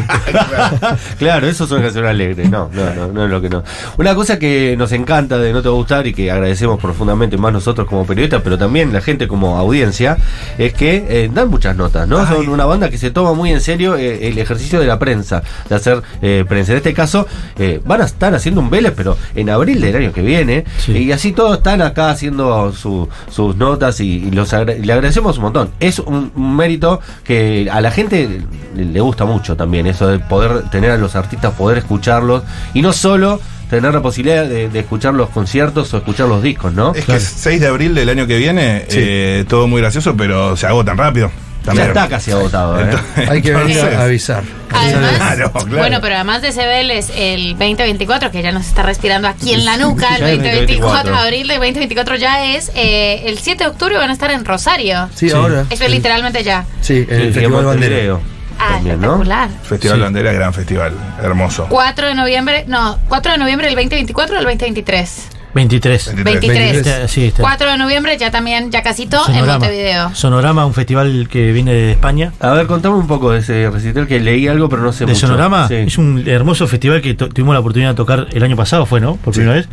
claro, 1.19 1.47
eso 1.47 1.65
es 1.65 1.71
una 1.71 1.83
canción 1.83 2.07
alegre. 2.07 2.49
No, 2.49 2.71
no, 2.73 2.95
no, 2.95 3.09
no 3.13 3.25
es 3.25 3.31
lo 3.31 3.41
que 3.41 3.49
no. 3.51 3.63
Una 3.99 4.15
cosa 4.15 4.39
que 4.39 4.75
nos 4.79 4.93
encanta 4.93 5.39
de 5.39 5.53
No 5.53 5.63
Te 5.63 5.69
Va 5.69 5.75
a 5.75 5.77
Gustar 5.79 6.07
y 6.07 6.15
que 6.15 6.31
agradecemos 6.31 6.81
profundamente 6.81 7.37
más 7.37 7.53
nosotros 7.53 7.87
como 7.87 8.07
periodistas, 8.07 8.41
pero 8.43 8.57
también 8.57 8.93
la 8.93 9.01
gente 9.01 9.29
como 9.29 9.59
audiencia, 9.59 10.17
es 10.59 10.73
que 10.73 11.05
eh, 11.09 11.31
dan 11.33 11.49
muchas 11.49 11.77
notas, 11.77 12.09
¿no? 12.09 12.27
Son 12.27 12.49
una 12.49 12.65
banda 12.65 12.89
que 12.89 12.99
se 12.99 13.11
toma 13.11 13.35
muy 13.35 13.51
en 13.51 13.61
serio 13.61 13.97
eh, 13.97 14.29
el 14.29 14.39
ejercicio 14.39 14.81
de 14.81 14.87
la 14.87 14.99
prensa, 14.99 15.43
de 15.69 15.75
hacer 15.75 16.03
eh, 16.23 16.45
prensa. 16.49 16.73
En 16.73 16.79
este 16.79 16.95
caso, 16.95 17.27
eh, 17.59 17.81
van 17.85 18.01
a 18.01 18.05
estar 18.05 18.35
haciendo 18.35 18.61
un 18.61 18.71
Vélez, 18.71 18.93
pero 18.97 19.17
en 19.35 19.51
abril 19.51 19.81
del 19.81 19.97
año 19.97 20.13
que 20.13 20.23
viene, 20.23 20.65
Sí. 20.79 20.93
y 20.97 21.13
así 21.13 21.33
todos 21.33 21.59
están 21.59 21.83
acá 21.83 22.11
haciendo 22.11 22.73
su- 22.73 23.09
sus 23.31 23.57
notas 23.57 24.01
y, 24.01 24.25
y 24.25 24.31
los 24.31 24.53
agra- 24.55 24.75
le 24.75 24.93
agradecemos 24.93 25.37
un 25.37 25.43
montón. 25.45 25.71
Es 25.83 25.99
un, 25.99 26.33
un 26.35 26.57
mérito 26.57 27.01
que 27.25 27.69
a 27.71 27.81
la 27.81 27.91
gente 27.91 28.41
le, 28.77 29.01
gusta 29.01 29.25
mucho 29.25 29.57
también, 29.57 29.87
eso 29.87 30.07
de 30.09 30.19
poder 30.19 30.63
tener 30.71 30.91
a 30.91 30.97
los 30.97 31.15
artistas, 31.17 31.53
poder 31.55 31.79
escucharlos 31.79 32.43
y 32.75 32.83
no 32.83 32.93
solo 32.93 33.41
tener 33.69 33.93
la 33.95 34.03
posibilidad 34.03 34.45
de, 34.47 34.69
de 34.69 34.79
escuchar 34.81 35.15
los 35.15 35.31
conciertos 35.31 35.93
o 35.95 35.99
escuchar 35.99 36.29
los 36.29 36.43
discos, 36.43 36.73
¿no? 36.75 36.95
Es 36.95 37.05
que 37.07 37.17
es 37.17 37.23
6 37.25 37.61
de 37.61 37.67
abril 37.67 37.95
del 37.95 38.09
año 38.09 38.27
que 38.27 38.37
viene, 38.37 38.85
Sí. 38.89 38.99
eh, 39.01 39.45
todo 39.49 39.67
muy 39.67 39.81
gracioso, 39.81 40.15
pero 40.17 40.57
se 40.57 40.67
agotan 40.67 40.99
rápido. 40.99 41.31
Ya 41.75 41.85
está 41.87 42.09
casi 42.09 42.31
agotado, 42.33 42.79
¿eh? 42.81 42.85
Entonces- 42.85 43.29
Hay 43.29 43.43
que 43.43 43.53
venir 43.53 43.81
a 43.81 44.03
avisar. 44.03 44.43
Además, 44.75 45.13
Claro, 45.17 45.53
claro. 45.53 45.77
bueno, 45.79 45.99
pero 46.01 46.15
además 46.17 46.43
de 46.43 46.49
ese 46.49 46.67
Vélez, 46.67 47.11
el 47.15 47.51
2024, 47.59 48.31
que 48.31 48.43
ya 48.43 48.53
nos 48.53 48.67
está 48.67 48.83
respirando 48.83 49.29
aquí 49.29 49.53
en 49.53 49.65
la 49.65 49.77
nuca, 49.77 50.17
el 50.17 50.21
Ya 50.23 50.29
es 50.31 50.39
2024, 50.39 51.13
2024. 51.13 51.17
abril 51.17 51.47
del 51.49 51.59
2024 51.59 52.17
ya 52.17 52.45
es, 52.47 52.73
eh, 52.75 53.23
el 53.27 53.39
7 53.39 53.65
de 53.65 53.71
octubre 53.71 53.97
van 53.97 54.11
a 54.11 54.13
estar 54.15 54.31
en 54.31 54.45
Rosario. 54.45 55.09
Sí, 55.15 55.29
Sí. 55.29 55.35
ahora. 55.37 55.67
Es 55.71 55.79
literalmente 55.89 56.43
ya. 56.43 56.65
Sí, 56.81 57.07
el 57.09 57.29
y 57.29 57.33
Festival. 57.33 57.65
Montevideo 57.65 58.21
Ah, 58.59 58.69
también, 58.75 58.97
¿no? 59.01 59.07
espectacular. 59.15 59.49
Festival 59.63 59.97
Sí. 59.99 60.03
Bandera, 60.03 60.33
gran 60.33 60.55
festival, 60.55 60.93
hermoso. 61.23 61.67
4 61.69 62.07
de 62.09 62.15
noviembre, 62.15 62.65
no, 62.67 62.99
4 63.09 63.33
de 63.33 63.39
noviembre 63.39 63.67
del 63.67 63.77
2024 63.77 64.35
o 64.35 64.39
del 64.39 64.45
2023. 64.47 65.29
23. 65.55 66.15
23. 66.25 66.77
Este- 66.77 67.09
sí, 67.09 67.25
este. 67.27 67.43
4 67.43 67.71
de 67.71 67.77
noviembre 67.79 68.17
ya 68.19 68.31
también, 68.31 68.71
ya 68.71 68.83
casi 68.83 69.07
todo 69.07 69.21
en 69.29 69.35
Sonorama. 69.35 69.59
Montevideo. 69.59 70.15
Sonorama, 70.15 70.67
un 70.67 70.75
festival 70.75 71.29
que 71.31 71.53
viene 71.53 71.73
de 71.73 71.93
España. 71.93 72.33
A 72.41 72.51
ver, 72.53 72.67
contame 72.67 72.97
un 72.97 73.07
poco 73.07 73.33
de 73.33 73.41
ese 73.41 73.69
recital 73.71 74.07
que 74.07 74.21
leí 74.21 74.49
algo, 74.49 74.69
pero 74.69 74.83
no 74.83 74.93
sé 74.93 75.05
De 75.05 75.13
mucho. 75.13 75.27
Sonorama 75.27 75.69
Sí. 75.69 75.75
es 75.75 75.99
un 75.99 76.23
hermoso 76.27 76.67
festival 76.67 77.03
que 77.03 77.15
tuvimos 77.15 77.53
la 77.55 77.61
oportunidad 77.61 77.91
de 77.91 77.97
tocar 77.97 78.29
el 78.33 78.43
año 78.43 78.57
pasado, 78.57 78.87
fue, 78.87 79.01
¿no? 79.01 79.17
Por 79.17 79.35
primera 79.35 79.55
vez. 79.57 79.69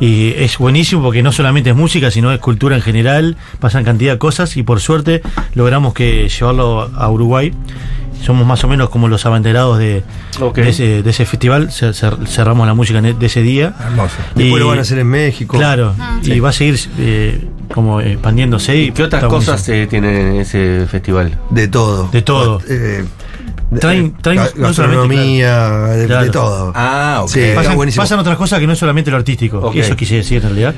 Y 0.00 0.32
es 0.36 0.58
buenísimo 0.58 1.02
porque 1.02 1.22
no 1.22 1.32
solamente 1.32 1.70
es 1.70 1.76
música, 1.76 2.10
sino 2.10 2.32
es 2.32 2.38
cultura 2.40 2.76
en 2.76 2.82
general, 2.82 3.36
pasan 3.60 3.84
cantidad 3.84 4.12
de 4.12 4.18
cosas 4.18 4.56
y 4.56 4.62
por 4.62 4.80
suerte 4.80 5.22
logramos 5.54 5.94
que 5.94 6.28
llevarlo 6.28 6.90
a 6.96 7.10
Uruguay. 7.10 7.52
Somos 8.22 8.46
más 8.46 8.64
o 8.64 8.68
menos 8.68 8.88
como 8.88 9.08
los 9.08 9.26
abanderados 9.26 9.78
de, 9.78 10.02
ese, 10.56 11.02
de 11.02 11.10
ese 11.10 11.26
festival, 11.26 11.68
cer- 11.68 11.92
cer- 11.92 12.26
cerramos 12.26 12.66
la 12.66 12.74
música 12.74 12.98
e- 13.00 13.12
de 13.14 13.26
ese 13.26 13.42
día. 13.42 13.74
Hermoso. 13.78 14.16
Después 14.34 14.56
Y- 14.56 14.58
lo 14.58 14.68
van 14.68 14.78
a 14.78 14.82
hacer 14.82 14.98
en 14.98 15.06
México. 15.08 15.58
Claro, 15.58 15.94
Ah. 15.98 16.18
y 16.22 16.40
va 16.40 16.48
a 16.48 16.52
seguir 16.52 16.78
eh, 16.98 17.46
como 17.72 18.00
expandiéndose. 18.00 18.76
¿Y 18.76 18.92
qué 18.92 19.02
otras 19.02 19.24
cosas 19.24 19.68
eh, 19.68 19.86
tiene 19.90 20.40
ese 20.40 20.86
festival? 20.90 21.38
De 21.50 21.68
todo. 21.68 22.08
De 22.08 22.22
todo. 22.22 22.60
Eh, 22.68 23.04
no 23.74 23.80
solamente, 23.82 24.60
gastronomía, 24.60 25.68
de, 25.88 25.96
de 25.98 26.06
Claro. 26.06 26.30
todo. 26.30 26.72
Ah, 26.74 27.20
ok. 27.22 27.28
Sí, 27.30 27.40
Pasan, 27.96 28.18
otras 28.18 28.36
cosas 28.36 28.60
que 28.60 28.66
no 28.66 28.72
es 28.72 28.78
solamente 28.78 29.10
lo 29.10 29.16
artístico. 29.16 29.72
Eso 29.74 29.96
quise 29.96 30.16
decir 30.16 30.38
en 30.38 30.42
realidad. 30.50 30.74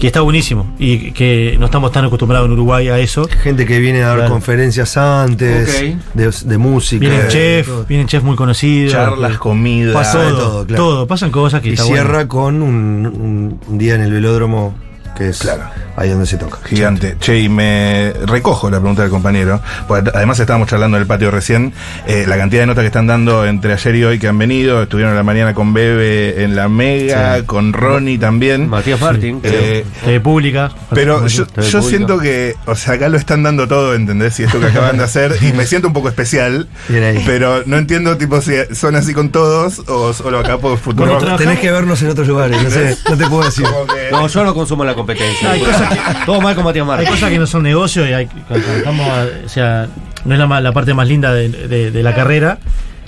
Que 0.00 0.08
está 0.08 0.20
buenísimo. 0.20 0.74
Y 0.78 1.12
que 1.12 1.56
no 1.58 1.66
estamos 1.66 1.90
tan 1.90 2.04
acostumbrados 2.04 2.46
en 2.46 2.52
Uruguay 2.52 2.88
a 2.88 2.98
eso. 2.98 3.26
Gente 3.42 3.64
que 3.64 3.78
viene 3.78 4.02
a 4.02 4.08
dar 4.08 4.16
Claro. 4.18 4.32
conferencias 4.32 4.96
antes, 4.96 5.68
Ok. 5.68 6.14
de, 6.14 6.30
de 6.44 6.58
música. 6.58 7.00
Vienen 7.00 7.28
chefs, 7.28 7.70
vienen 7.88 8.06
chefs 8.06 8.24
muy 8.24 8.36
conocidos. 8.36 8.92
Charlas, 8.92 9.34
eh, 9.34 9.38
comida. 9.38 9.92
Pasa 9.94 10.18
de 10.18 10.30
todo, 10.32 10.38
todo, 10.40 10.66
claro. 10.66 10.82
todo. 10.84 11.06
Pasan 11.06 11.30
cosas 11.30 11.62
que 11.62 11.70
Y 11.70 11.72
está 11.72 11.84
cierra 11.84 12.24
bueno. 12.24 12.28
con 12.28 12.62
un 12.62 13.60
día 13.78 13.94
en 13.94 14.02
el 14.02 14.12
velódromo, 14.12 14.74
que 15.16 15.28
es 15.30 15.38
Claro. 15.38 15.64
ahí 15.96 16.10
donde 16.10 16.26
se 16.26 16.36
toca. 16.36 16.58
Gigante. 16.64 17.16
Che, 17.20 17.38
y 17.38 17.48
me 17.48 18.12
recojo 18.26 18.70
la 18.70 18.78
pregunta 18.78 19.02
del 19.02 19.10
compañero, 19.10 19.60
porque 19.88 20.10
además 20.14 20.38
estábamos 20.38 20.68
charlando 20.68 20.96
en 20.96 21.02
el 21.02 21.06
patio 21.06 21.30
recién, 21.30 21.72
eh, 22.06 22.24
la 22.28 22.36
cantidad 22.36 22.62
de 22.62 22.66
notas 22.66 22.82
que 22.82 22.86
están 22.88 23.06
dando 23.06 23.46
entre 23.46 23.72
ayer 23.72 23.94
y 23.96 24.04
hoy 24.04 24.18
que 24.18 24.28
han 24.28 24.38
venido, 24.38 24.82
estuvieron 24.82 25.12
en 25.12 25.16
la 25.16 25.22
mañana 25.22 25.54
con 25.54 25.72
Bebe 25.72 26.44
en 26.44 26.54
la 26.56 26.68
Mega, 26.68 27.38
Sí. 27.38 27.42
con 27.44 27.72
Ronnie 27.72 28.18
también. 28.18 28.68
Matías 28.68 29.00
Martín, 29.00 29.40
creo. 29.40 29.52
Eh, 29.54 29.84
TV 30.04 30.20
pública. 30.20 30.70
pero 30.90 31.26
yo, 31.26 31.46
siento 31.82 32.18
que, 32.18 32.54
o 32.66 32.74
sea, 32.74 32.94
acá 32.94 33.08
lo 33.08 33.16
están 33.16 33.42
dando 33.42 33.66
todo, 33.68 33.94
¿entendés? 33.94 34.38
Y 34.40 34.44
esto 34.44 34.60
que 34.60 34.66
acaban 34.66 34.98
de 34.98 35.04
hacer, 35.04 35.36
y 35.40 35.52
me 35.52 35.66
siento 35.66 35.88
un 35.88 35.94
poco 35.94 36.08
especial, 36.08 36.68
pero 37.24 37.62
no 37.66 37.76
entiendo, 37.78 38.16
tipo, 38.16 38.40
si 38.40 38.52
son 38.74 38.96
así 38.96 39.14
con 39.14 39.30
todos 39.30 39.82
o 39.88 40.12
solo 40.12 40.38
acá 40.40 40.58
por 40.58 40.78
futuro. 40.78 41.18
Bueno, 41.18 41.36
Tenés 41.36 41.58
que 41.60 41.70
vernos 41.70 42.00
en 42.02 42.08
otros 42.10 42.26
lugares, 42.28 42.62
no 42.62 42.70
sé, 42.70 42.96
no 43.08 43.16
te 43.16 43.26
puedo 43.26 43.44
decir. 43.44 43.64
Que- 43.66 44.10
No, 44.10 44.26
yo 44.26 44.44
no 44.44 44.54
consumo 44.54 44.84
la 44.84 44.94
competencia. 45.06 45.50
Hay 45.52 45.60
cosas 45.60 46.24
Todo 46.26 46.40
mal 46.40 46.54
con 46.54 46.64
Matías 46.64 46.88
Hay 46.88 47.06
cosas 47.06 47.30
que 47.30 47.38
no 47.38 47.46
son 47.46 47.62
negocio 47.62 48.08
y 48.08 48.12
hay, 48.12 48.26
cuando 48.26 48.66
estamos, 48.74 49.08
o 49.44 49.48
sea, 49.48 49.86
no 50.24 50.34
es 50.34 50.40
la, 50.40 50.60
la 50.60 50.72
parte 50.72 50.94
más 50.94 51.06
linda 51.08 51.32
de, 51.32 51.48
de- 51.48 51.90
de 51.90 52.02
la 52.02 52.14
carrera. 52.14 52.58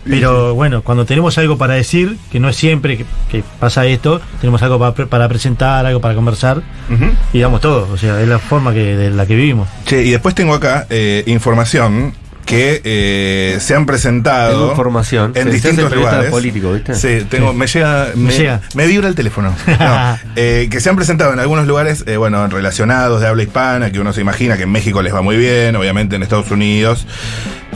Pero 0.09 0.55
bueno, 0.55 0.81
cuando 0.81 1.05
tenemos 1.05 1.37
algo 1.37 1.59
para 1.59 1.75
decir, 1.75 2.17
que 2.33 2.41
no 2.41 2.49
es 2.49 2.57
siempre 2.57 2.97
que, 2.97 3.05
que 3.31 3.45
pasa 3.61 3.85
esto, 3.85 4.23
tenemos 4.41 4.63
algo 4.63 4.79
para, 4.79 4.95
para 5.07 5.29
presentar, 5.29 5.85
algo 5.85 6.01
para 6.01 6.15
conversar, 6.15 6.59
Ujú. 6.91 7.11
y 7.35 7.41
damos 7.41 7.61
todo. 7.61 7.87
O 7.93 7.99
sea, 7.99 8.19
es 8.23 8.27
la 8.27 8.39
forma 8.39 8.73
que, 8.73 8.97
de 8.97 9.11
la 9.11 9.27
que 9.27 9.35
vivimos. 9.35 9.69
Che, 9.85 10.03
y 10.05 10.11
después 10.13 10.35
tengo 10.35 10.55
acá 10.55 10.87
eh, 10.89 11.25
información 11.27 12.15
que 12.49 12.81
eh, 12.83 13.59
se 13.61 13.75
han 13.75 13.85
presentado 13.85 14.53
Tengo 14.59 14.71
información. 14.71 15.33
en 15.35 15.51
distintos 15.51 15.95
lugares. 15.95 16.31
político, 16.31 16.73
¿viste? 16.73 16.95
Sí, 16.95 17.27
tengo, 17.29 17.53
me 17.53 17.67
llega, 17.67 18.09
me, 18.15 18.25
Me 18.25 18.33
llega. 18.33 18.61
me 18.75 18.87
vibra 18.87 19.07
el 19.09 19.15
teléfono. 19.15 19.55
No, 19.79 20.19
eh, 20.35 20.69
que 20.71 20.81
se 20.81 20.89
han 20.89 20.97
presentado 20.97 21.33
en 21.35 21.41
algunos 21.41 21.67
lugares, 21.67 22.05
eh, 22.07 22.17
bueno, 22.17 22.47
relacionados 22.49 23.21
de 23.21 23.27
habla 23.29 23.43
hispana, 23.43 23.93
que 23.93 24.01
uno 24.01 24.13
se 24.15 24.23
imagina 24.23 24.57
que 24.57 24.63
en 24.63 24.71
México 24.73 25.03
les 25.03 25.15
va 25.15 25.21
muy 25.21 25.37
bien, 25.37 25.77
obviamente 25.77 26.17
en 26.17 26.23
Estados 26.23 26.51
Unidos. 26.51 27.07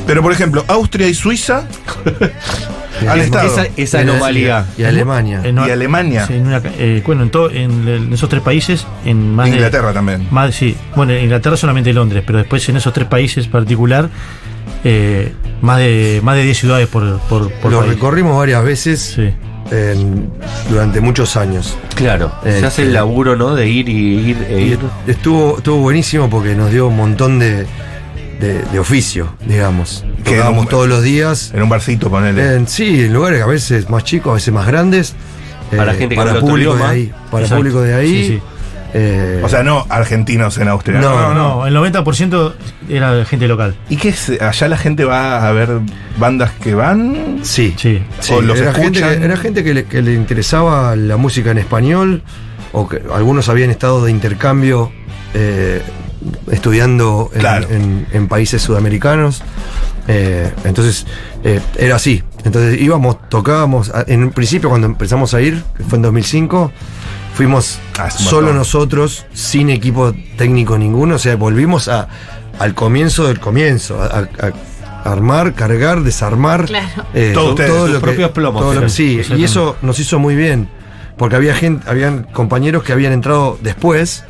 Pero 0.06 0.22
por 0.22 0.32
ejemplo, 0.32 0.64
Austria 0.68 1.06
y 1.06 1.12
Suiza 1.14 1.64
han 3.08 3.18
estado. 3.20 3.46
Esa, 3.46 3.66
esa 3.76 4.00
anomalía. 4.00 4.64
Y 4.78 4.84
Alemania. 4.84 5.42
En- 5.44 5.58
Y 5.58 5.70
Alemania. 5.70 6.26
En 6.30 6.46
una 6.46 6.62
eh, 6.78 7.02
bueno, 7.04 7.24
en, 7.24 7.30
todo, 7.30 7.50
en, 7.50 7.86
en 7.86 8.12
esos 8.12 8.28
tres 8.28 8.42
países, 8.42 8.86
en 9.04 9.34
más 9.34 9.46
de- 9.50 9.56
Inglaterra 9.56 9.92
también. 9.92 10.26
Más, 10.30 10.54
sí, 10.54 10.74
bueno, 10.96 11.12
en 11.12 11.24
Inglaterra 11.24 11.56
solamente 11.58 11.92
Londres, 11.92 12.22
pero 12.26 12.38
después 12.38 12.66
en 12.70 12.76
esos 12.78 12.92
tres 12.94 13.06
países 13.06 13.46
particular, 13.48 14.08
eh, 14.84 15.32
más 15.60 15.78
de 15.78 16.20
más 16.22 16.36
de 16.36 16.42
10 16.42 16.58
ciudades 16.58 16.88
por, 16.88 17.18
por, 17.20 17.50
por 17.52 17.70
Lo 17.72 17.80
país. 17.80 17.92
recorrimos 17.92 18.36
varias 18.36 18.64
veces 18.64 19.00
Sí. 19.16 19.30
en- 19.70 20.30
durante 20.68 21.00
muchos 21.00 21.36
años. 21.36 21.76
Claro. 21.94 22.32
Eh, 22.44 22.58
se 22.60 22.66
hace 22.66 22.82
el 22.82 22.88
sí. 22.88 22.94
laburo, 22.94 23.36
¿no? 23.36 23.54
De 23.54 23.68
ir 23.68 23.88
y 23.88 24.30
ir 24.30 24.46
e 24.50 24.60
Y 24.60 24.64
ir. 24.72 24.78
estuvo, 25.06 25.58
estuvo 25.58 25.78
buenísimo 25.78 26.28
porque 26.28 26.54
nos 26.54 26.70
dio 26.70 26.88
un 26.88 26.96
montón 26.96 27.38
de, 27.38 27.66
de- 28.40 28.62
de 28.72 28.78
oficio, 28.78 29.34
digamos. 29.46 30.04
Que 30.24 30.32
Tocábamos 30.36 30.64
no- 30.64 30.70
todos 30.70 30.88
los 30.88 31.02
días. 31.02 31.52
En 31.54 31.62
un 31.62 31.68
barcito, 31.68 32.10
ponele. 32.10 32.54
En- 32.56 32.66
sí, 32.68 33.04
en 33.04 33.12
lugares 33.12 33.42
a 33.42 33.46
veces 33.46 33.88
más 33.88 34.04
chicos, 34.04 34.30
a 34.32 34.34
veces 34.34 34.52
más 34.52 34.66
grandes. 34.66 35.14
eh, 35.70 35.76
Para 35.76 35.92
gente 35.94 36.10
que 36.10 36.16
para 36.16 36.30
habla 36.32 36.40
otro 36.42 36.50
público 36.50 36.74
de 36.76 36.84
ahí. 36.84 37.12
Para 37.30 37.44
Exacto. 37.44 37.56
público 37.62 37.80
de 37.80 37.94
ahí. 37.94 38.08
Sí, 38.08 38.26
sí. 38.28 38.42
Eh, 38.94 39.40
o 39.42 39.48
sea, 39.48 39.62
no 39.62 39.86
argentinos 39.88 40.58
en 40.58 40.68
Austria. 40.68 41.00
No, 41.00 41.32
No, 41.32 41.34
no, 41.34 41.66
el 41.66 41.74
90% 41.76 42.52
era 42.88 43.24
gente 43.24 43.48
local. 43.48 43.74
¿Y 43.88 43.96
qué 43.96 44.10
es? 44.10 44.30
¿Allá 44.40 44.68
la 44.68 44.76
gente 44.76 45.04
va 45.04 45.46
a 45.48 45.52
ver 45.52 45.70
bandas 46.18 46.50
que 46.52 46.74
van? 46.74 47.38
sí. 47.42 47.74
Sí. 47.76 48.02
Sí, 48.20 48.32
O 48.34 48.42
los 48.42 48.58
era, 48.58 48.72
gente 48.74 48.98
escuchan. 48.98 49.18
que, 49.20 49.24
era 49.24 49.36
gente 49.36 49.64
que 49.64 49.74
le, 49.74 49.84
que 49.84 50.02
le 50.02 50.12
interesaba 50.14 50.94
la 50.96 51.16
música 51.16 51.50
en 51.50 51.58
español, 51.58 52.22
o 52.72 52.88
que 52.88 53.02
algunos 53.14 53.48
habían 53.48 53.70
estado 53.70 54.04
de 54.04 54.10
intercambio 54.10 54.90
eh, 55.34 55.82
estudiando 56.50 57.30
en, 57.34 57.40
Claro. 57.40 57.66
en- 57.70 58.06
en 58.12 58.28
países 58.28 58.62
sudamericanos. 58.62 59.42
Eh, 60.08 60.50
entonces, 60.64 61.06
eh, 61.44 61.60
era 61.78 61.96
así. 61.96 62.22
Entonces 62.44 62.80
íbamos, 62.80 63.28
tocábamos. 63.28 63.92
En 64.06 64.24
un 64.24 64.30
principio, 64.32 64.68
cuando 64.68 64.86
empezamos 64.86 65.32
a 65.34 65.40
ir, 65.40 65.62
que 65.76 65.84
fue 65.84 65.96
en 65.96 66.02
2005, 66.02 66.72
fuimos 67.34 67.78
Ah, 67.98 68.10
solo 68.10 68.52
nosotros, 68.52 69.26
sin 69.32 69.70
equipo 69.70 70.14
técnico 70.36 70.78
ninguno. 70.78 71.16
O 71.16 71.18
sea, 71.18 71.36
volvimos 71.36 71.88
a, 71.88 72.08
al 72.58 72.74
comienzo 72.74 73.26
del 73.28 73.40
comienzo, 73.40 74.00
a, 74.02 74.06
a- 74.06 74.52
a 75.04 75.10
armar, 75.12 75.54
cargar, 75.54 76.02
desarmar. 76.02 76.66
Claro. 76.66 77.04
eh, 77.14 77.32
Todos 77.34 77.50
ustedes, 77.50 77.72
sus 77.72 77.90
lo 77.90 77.98
que- 77.98 78.06
propios 78.06 78.30
plomos, 78.30 78.60
todo 78.62 78.70
lo 78.74 78.80
que- 78.80 78.84
eran. 78.84 78.90
sí, 78.90 79.20
y 79.36 79.44
eso 79.44 79.76
nos 79.82 79.98
hizo 79.98 80.18
muy 80.18 80.36
bien. 80.36 80.68
Porque 81.16 81.36
había 81.36 81.54
gente, 81.54 81.88
habían 81.90 82.22
compañeros 82.24 82.82
que 82.84 82.92
habían 82.92 83.12
entrado 83.12 83.58
después. 83.62 84.24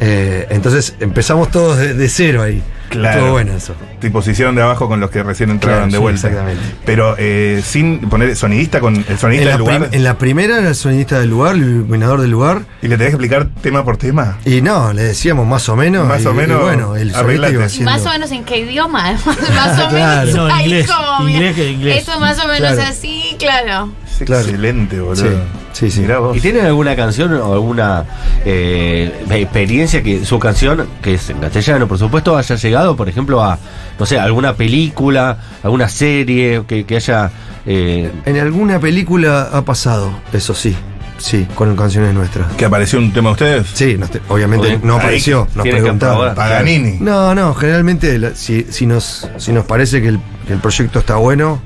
eh, 0.00 0.46
entonces 0.50 0.94
empezamos 1.00 1.50
todos 1.50 1.76
de, 1.78 1.94
de 1.94 2.08
cero 2.08 2.42
ahí. 2.42 2.62
Claro. 2.90 3.16
Estuvo 3.18 3.32
bueno 3.32 3.52
eso. 3.54 3.74
Tipo, 4.00 4.20
se 4.20 4.32
hicieron 4.32 4.54
de 4.56 4.62
abajo 4.62 4.88
con 4.88 4.98
los 5.00 5.10
que 5.10 5.22
recién 5.22 5.50
entraron 5.50 5.88
Claro, 5.88 5.92
de 5.92 5.96
sí, 5.96 6.02
vuelta. 6.02 6.26
exactamente. 6.28 6.62
Pero 6.84 7.14
eh, 7.18 7.62
sin 7.64 8.00
poner 8.00 8.34
sonidista 8.36 8.80
con 8.80 8.96
el 8.96 9.18
sonidista 9.18 9.42
En 9.42 9.44
la, 9.44 9.50
del 9.52 9.58
lugar. 9.60 9.88
en 9.92 10.04
la 10.04 10.18
primera 10.18 10.58
era 10.58 10.68
el 10.68 10.74
sonidista 10.74 11.18
del 11.20 11.30
lugar, 11.30 11.54
el 11.54 11.62
iluminador 11.62 12.20
del 12.20 12.30
lugar. 12.30 12.62
Y 12.82 12.88
le 12.88 12.96
tenés 12.96 13.10
que 13.10 13.16
explicar 13.16 13.48
tema 13.62 13.84
por 13.84 13.96
tema. 13.96 14.38
Y 14.44 14.60
no, 14.60 14.92
le 14.92 15.02
decíamos 15.04 15.46
más 15.46 15.68
o 15.68 15.76
menos. 15.76 16.06
Más 16.08 16.22
y- 16.22 16.26
o 16.26 16.34
menos, 16.34 16.60
y 16.60 16.64
bueno, 16.64 16.96
el 16.96 17.12
sonidista 17.12 17.50
iba 17.50 17.64
haciendo. 17.64 17.90
Más 17.92 18.04
o 18.06 18.10
menos 18.10 18.30
en 18.32 18.44
qué 18.44 18.58
idioma, 18.58 19.12
más 19.54 19.78
o 19.78 19.90
menos. 19.92 20.34
No, 20.34 20.46
ahí 20.46 20.64
inglés, 20.66 20.90
como, 20.90 21.20
mira, 21.26 21.50
inglés. 21.50 22.02
Eso 22.08 22.18
más 22.20 22.38
o 22.44 22.48
menos 22.48 22.72
Claro. 22.72 22.82
así, 22.90 23.36
claro. 23.38 23.92
Es 24.10 24.26
Claro. 24.26 24.42
excelente, 24.42 25.00
boludo. 25.00 25.16
Sí, 25.30 25.36
sí, 25.80 25.90
sí. 25.90 26.00
Mirá 26.02 26.18
vos. 26.20 26.36
¿Y 26.36 26.40
tienen 26.40 26.64
alguna 26.66 26.94
canción 26.94 27.32
o 27.34 27.52
alguna 27.54 28.04
eh, 28.44 29.24
experiencia 29.30 30.02
que 30.02 30.24
su 30.24 30.38
canción, 30.38 30.86
que 31.02 31.14
es 31.14 31.30
en 31.30 31.38
castellano, 31.38 31.88
por 31.88 31.98
supuesto, 31.98 32.36
haya 32.36 32.54
llegado, 32.54 32.94
por 32.96 33.08
ejemplo, 33.08 33.42
a, 33.42 33.58
no 33.98 34.06
sé, 34.06 34.18
alguna 34.18 34.54
película, 34.54 35.38
alguna 35.62 35.88
serie 35.88 36.62
que, 36.68 36.84
que 36.84 36.96
haya. 36.96 37.30
eh, 37.66 38.10
En 38.26 38.36
alguna 38.38 38.78
película 38.78 39.48
ha 39.52 39.62
pasado, 39.64 40.12
eso 40.32 40.54
sí. 40.54 40.76
Sí, 41.18 41.46
con 41.54 41.76
canciones 41.76 42.14
nuestras. 42.14 42.50
¿Que 42.54 42.64
apareció 42.64 42.98
un 42.98 43.12
tema 43.12 43.28
de 43.28 43.32
ustedes? 43.32 43.66
Sí, 43.74 43.98
te- 44.10 44.22
obviamente 44.28 44.68
Oye, 44.68 44.80
no 44.82 44.96
apareció, 44.96 45.46
nos 45.54 45.68
preguntaron. 45.68 46.34
Paganini. 46.34 46.96
No, 46.98 47.34
no, 47.34 47.52
generalmente 47.54 48.16
la- 48.18 48.34
si, 48.34 48.66
si, 48.70 48.86
nos, 48.86 49.28
si 49.36 49.52
nos 49.52 49.66
parece 49.66 50.00
que 50.00 50.08
el, 50.08 50.20
que 50.46 50.54
el 50.54 50.60
proyecto 50.60 51.00
está 51.00 51.16
bueno, 51.16 51.60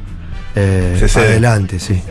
eh, 0.57 1.01
Se 1.07 1.21
adelante, 1.21 1.79
sí. 1.79 2.03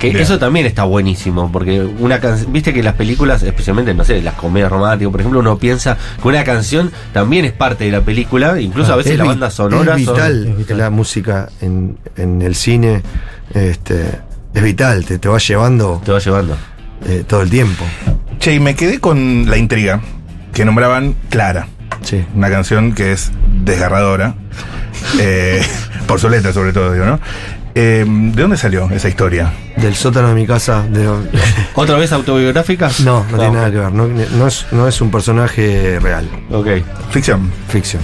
Que 0.00 0.10
Bien. 0.10 0.22
eso 0.22 0.38
también 0.38 0.66
está 0.66 0.84
buenísimo, 0.84 1.50
porque 1.50 1.80
una 1.80 2.20
canción, 2.20 2.52
viste 2.52 2.72
que 2.74 2.82
las 2.82 2.94
películas, 2.94 3.42
especialmente, 3.42 3.94
no 3.94 4.04
sé, 4.04 4.20
las 4.22 4.34
comedias 4.34 4.70
románticas, 4.70 5.10
por 5.10 5.20
ejemplo, 5.20 5.40
uno 5.40 5.56
piensa 5.58 5.96
que 6.20 6.28
una 6.28 6.44
canción 6.44 6.90
también 7.12 7.44
es 7.44 7.52
parte 7.52 7.84
de 7.84 7.90
la 7.92 8.00
película, 8.02 8.60
incluso 8.60 8.92
a 8.92 8.96
veces 8.96 9.12
Es 9.12 9.18
la 9.18 9.24
banda 9.24 9.50
sonora 9.50 9.96
Es 9.96 10.04
son- 10.04 10.14
vital, 10.14 10.46
es 10.48 10.56
vital. 10.58 10.78
la 10.78 10.90
música 10.90 11.48
en, 11.60 11.96
en 12.16 12.42
el 12.42 12.54
cine, 12.54 13.02
este, 13.54 14.20
es 14.52 14.62
vital, 14.62 15.04
te, 15.04 15.18
te 15.18 15.28
va 15.28 15.38
llevando 15.38 16.02
te 16.04 16.12
va 16.12 16.18
llevando. 16.18 16.56
eh, 17.06 17.24
todo 17.26 17.42
el 17.42 17.50
tiempo. 17.50 17.84
Che, 18.38 18.54
y 18.54 18.60
me 18.60 18.74
quedé 18.74 19.00
con 19.00 19.48
la 19.48 19.56
intriga 19.56 20.00
que 20.52 20.64
nombraban 20.64 21.14
Clara. 21.30 21.66
Sí. 22.02 22.24
Una 22.34 22.50
canción 22.50 22.92
que 22.92 23.12
es 23.12 23.30
desgarradora. 23.64 24.34
Eh, 25.18 25.62
por 26.06 26.20
su 26.20 26.28
letra, 26.28 26.52
sobre 26.52 26.72
todo, 26.72 26.92
digo, 26.92 27.06
¿no? 27.06 27.18
Eh, 27.76 28.04
¿De 28.06 28.40
dónde 28.42 28.56
salió 28.56 28.88
esa 28.90 29.08
historia? 29.08 29.52
Del 29.76 29.94
sótano 29.96 30.28
de 30.28 30.34
mi 30.34 30.46
casa. 30.46 30.84
de- 30.88 31.08
¿Otra 31.74 31.96
vez 31.96 32.12
autobiográfica? 32.12 32.88
no, 33.04 33.24
no 33.30 33.36
tiene 33.38 33.54
nada 33.54 33.70
que 33.70 33.78
ver. 33.78 33.92
No, 33.92 34.06
no 34.06 34.46
es, 34.46 34.66
no 34.70 34.86
es 34.86 35.00
un 35.00 35.10
personaje 35.10 35.98
real, 36.00 36.28
Ok. 36.52 36.68
Ficción. 37.10 37.50
ficción. 37.68 38.02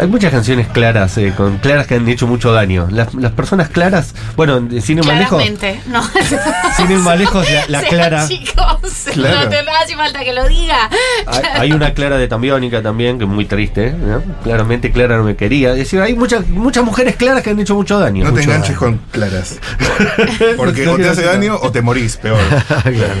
Hay 0.00 0.06
muchas 0.06 0.32
canciones 0.32 0.66
claras, 0.68 1.18
eh, 1.18 1.34
con 1.36 1.58
claras 1.58 1.86
que 1.86 1.96
han 1.96 2.08
hecho 2.08 2.26
mucho 2.26 2.52
daño. 2.52 2.88
Las, 2.90 3.12
las 3.12 3.32
personas 3.32 3.68
claras, 3.68 4.14
bueno, 4.34 4.66
sin 4.80 4.96
ir 4.98 5.04
más 5.04 5.18
lejos, 5.18 5.42
no. 5.88 6.02
sin 6.76 6.90
ir 6.90 6.98
más 7.00 7.18
lejos, 7.18 7.46
la, 7.68 7.80
la 7.80 7.86
clara. 7.86 8.26
Chicos, 8.26 8.64
Claro. 9.12 9.44
no 9.44 9.48
te 9.50 9.62
no 9.62 9.70
hace 9.82 9.96
falta 9.96 10.20
que 10.24 10.32
lo 10.32 10.48
diga. 10.48 10.88
Hay, 11.26 11.42
hay 11.60 11.72
una 11.72 11.92
Clara 11.92 12.16
de 12.16 12.28
Tambiónica 12.28 12.80
también, 12.80 13.18
que 13.18 13.24
es 13.24 13.30
muy 13.30 13.44
triste. 13.44 13.94
Claramente 14.42 14.90
Clara 14.90 15.18
no 15.18 15.24
me 15.24 15.36
quería. 15.36 15.72
Es 15.72 15.76
decir, 15.78 16.00
hay 16.00 16.14
muchas 16.14 16.48
muchas 16.48 16.82
mujeres 16.84 17.16
claras 17.16 17.42
que 17.42 17.50
han 17.50 17.60
hecho 17.60 17.74
mucho 17.74 17.98
daño. 17.98 18.24
No 18.24 18.32
te 18.32 18.42
enganches 18.42 18.68
daño. 18.70 18.78
con 18.78 18.98
claras. 19.12 19.58
Porque 20.56 20.88
o 20.88 20.96
te 20.96 21.08
hace 21.10 21.24
daño 21.24 21.58
o 21.60 21.70
te 21.70 21.82
morís, 21.82 22.16
peor. 22.16 22.38
claro. 22.82 23.20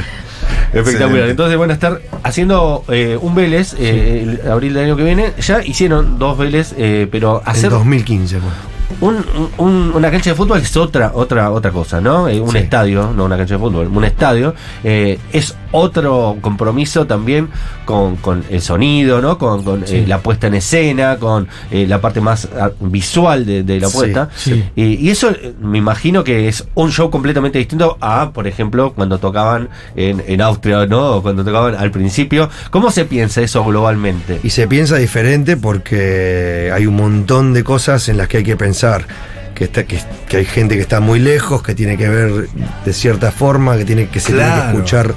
Espectacular. 0.72 1.28
Entonces 1.28 1.58
van 1.58 1.70
a 1.70 1.74
estar 1.74 2.00
haciendo 2.22 2.84
eh, 2.88 3.18
un 3.20 3.34
Vélez 3.34 3.74
eh, 3.78 4.38
el 4.42 4.50
abril 4.50 4.74
del 4.74 4.84
año 4.84 4.96
que 4.96 5.04
viene. 5.04 5.32
Ya 5.40 5.62
hicieron 5.64 6.18
dos 6.18 6.38
Vélez, 6.38 6.74
eh, 6.76 7.08
pero 7.10 7.42
En 7.44 7.48
hacer 7.50 7.70
2015. 7.70 8.38
pues. 8.38 8.52
un- 9.00 9.24
un- 9.58 9.92
una 9.94 10.10
cancha 10.10 10.30
de 10.30 10.36
fútbol 10.36 10.58
es 10.60 10.76
otra 10.76 11.12
otra 11.14 11.50
otra 11.52 11.70
cosa, 11.70 12.00
¿no? 12.00 12.28
Eh, 12.28 12.40
un 12.40 12.50
Sí. 12.50 12.58
estadio, 12.58 13.12
no 13.16 13.24
una 13.24 13.36
cancha 13.36 13.54
de 13.54 13.60
fútbol, 13.60 13.86
un 13.86 14.04
estadio 14.04 14.54
eh, 14.84 15.18
es 15.32 15.54
otro 15.72 16.36
compromiso 16.40 17.06
también 17.06 17.48
con, 17.84 18.16
con 18.16 18.44
el 18.50 18.60
sonido, 18.60 19.20
¿no? 19.20 19.38
Con, 19.38 19.62
con, 19.62 19.84
eh, 19.86 20.04
la 20.06 20.20
puesta 20.20 20.46
en 20.46 20.54
escena, 20.54 21.16
con 21.18 21.48
eh, 21.70 21.86
la 21.86 22.00
parte 22.00 22.20
más 22.20 22.48
ah, 22.58 22.70
visual 22.80 23.46
de, 23.46 23.62
de 23.62 23.80
la 23.80 23.88
puesta. 23.88 24.28
sí. 24.36 24.64
Y, 24.76 24.94
y 24.94 25.10
eso 25.10 25.30
eh, 25.30 25.54
me 25.60 25.78
imagino 25.78 26.24
que 26.24 26.48
es 26.48 26.66
un 26.74 26.90
show 26.90 27.10
completamente 27.10 27.58
distinto 27.58 27.96
a, 28.00 28.30
por 28.32 28.46
ejemplo, 28.46 28.92
cuando 28.92 29.18
tocaban 29.18 29.68
en, 29.96 30.22
en 30.26 30.40
Austria, 30.40 30.86
¿no? 30.86 31.16
O 31.16 31.22
cuando 31.22 31.44
tocaban 31.44 31.74
al 31.74 31.90
principio. 31.90 32.48
¿Cómo 32.70 32.90
se 32.90 33.04
piensa 33.04 33.40
eso 33.40 33.64
globalmente? 33.64 34.40
Y 34.42 34.50
se 34.50 34.66
piensa 34.68 34.96
diferente 34.96 35.56
porque 35.56 36.70
hay 36.72 36.86
un 36.86 36.96
montón 36.96 37.52
de 37.52 37.64
cosas 37.64 38.08
en 38.08 38.16
las 38.16 38.28
que 38.28 38.38
hay 38.38 38.44
que 38.44 38.56
pensar. 38.56 39.06
Que, 39.54 39.64
está, 39.64 39.84
que, 39.84 40.00
que 40.26 40.38
hay 40.38 40.44
gente 40.46 40.74
que 40.76 40.80
está 40.80 41.00
muy 41.00 41.18
lejos, 41.18 41.62
que 41.62 41.74
tiene 41.74 41.98
que 41.98 42.08
ver 42.08 42.48
de 42.84 42.92
cierta 42.94 43.30
forma, 43.30 43.76
que, 43.76 43.84
tiene, 43.84 44.08
que 44.08 44.18
se 44.18 44.32
tiene 44.32 44.48
que 44.48 44.68
escuchar. 44.70 45.14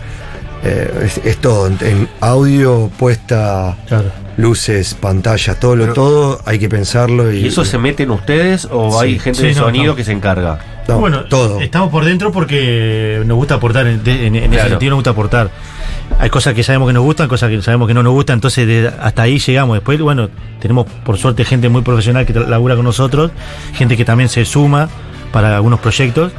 Eh, 0.64 1.04
es, 1.06 1.18
es 1.24 1.38
todo. 1.38 1.68
En, 1.68 1.78
en 1.82 2.10
audio, 2.22 2.90
puesta, 2.98 3.78
Claro. 3.88 4.12
luces, 4.38 4.94
pantalla, 4.96 5.56
todo 5.60 5.76
lo 5.76 5.84
Pero- 5.84 5.94
todo 5.94 6.42
hay 6.46 6.58
que 6.60 6.70
pensarlo. 6.70 7.32
¿Y, 7.32 7.40
¿Y 7.40 7.48
eso 7.48 7.66
se 7.66 7.78
mete 7.78 8.04
en 8.04 8.12
ustedes 8.12 8.68
o 8.72 8.92
Sí. 9.02 9.06
hay 9.06 9.20
gente 9.20 9.40
Sí, 9.42 9.48
de 9.48 9.54
no, 9.56 9.60
sonido 9.62 9.88
no. 9.92 9.96
que 9.96 10.04
se 10.04 10.12
encarga? 10.12 10.60
no, 10.88 11.00
bueno, 11.00 11.24
todo. 11.26 11.62
estamos 11.62 11.90
por 11.90 12.04
dentro 12.06 12.32
porque 12.32 13.22
nos 13.26 13.38
gusta 13.38 13.56
aportar, 13.56 13.88
en, 13.88 14.02
en- 14.06 14.36
en 14.36 14.54
ese 14.54 14.70
sentido 14.70 14.92
nos 14.92 14.98
gusta 14.98 15.12
aportar. 15.12 15.50
hay 16.20 16.30
cosas 16.30 16.54
que 16.54 16.62
sabemos 16.64 16.88
que 16.90 16.94
nos 16.94 17.04
gustan, 17.04 17.28
cosas 17.28 17.50
que 17.50 17.62
sabemos 17.62 17.88
que 17.88 17.94
no 17.94 18.04
nos 18.04 18.14
gustan, 18.14 18.36
entonces 18.36 18.68
de- 18.68 18.92
hasta 19.00 19.22
ahí 19.24 19.40
llegamos. 19.40 19.76
Después, 19.78 20.00
bueno, 20.02 20.30
tenemos 20.62 20.86
por 21.06 21.18
suerte 21.18 21.44
gente 21.46 21.70
muy 21.70 21.82
profesional 21.82 22.26
que 22.26 22.34
labura 22.34 22.76
con 22.76 22.86
nosotros, 22.86 23.32
gente 23.74 23.96
que 23.98 24.06
también 24.06 24.30
se 24.30 24.44
suma 24.46 24.90
para 25.32 25.56
algunos 25.56 25.80
proyectos 25.80 26.32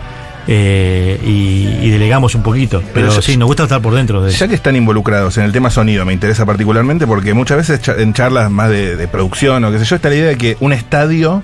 eh, 0.46 1.20
y, 1.24 1.87
y 1.87 1.90
delegamos 1.90 2.35
un 2.35 2.42
poquito. 2.42 2.80
Pero, 2.92 3.09
Pero 3.09 3.22
sí, 3.22 3.37
nos 3.37 3.46
gusta 3.46 3.62
estar 3.64 3.80
por 3.80 3.94
dentro 3.94 4.22
de 4.22 4.30
Ya 4.33 4.48
que 4.48 4.54
están 4.54 4.76
involucrados 4.76 5.37
en 5.38 5.44
el 5.44 5.52
tema 5.52 5.70
sonido, 5.70 6.04
me 6.04 6.12
interesa 6.12 6.44
particularmente 6.46 7.07
porque 7.07 7.35
muchas 7.35 7.57
veces 7.57 7.80
en 7.98 8.12
charlas 8.12 8.50
más 8.50 8.68
de, 8.70 8.96
de 8.96 9.09
producción 9.09 9.64
o 9.64 9.72
qué 9.72 9.78
sé 9.78 9.85
yo, 9.85 9.96
está 9.96 10.09
la 10.11 10.14
idea 10.16 10.28
de 10.28 10.37
que 10.38 10.57
un 10.61 10.72
estadio 10.72 11.42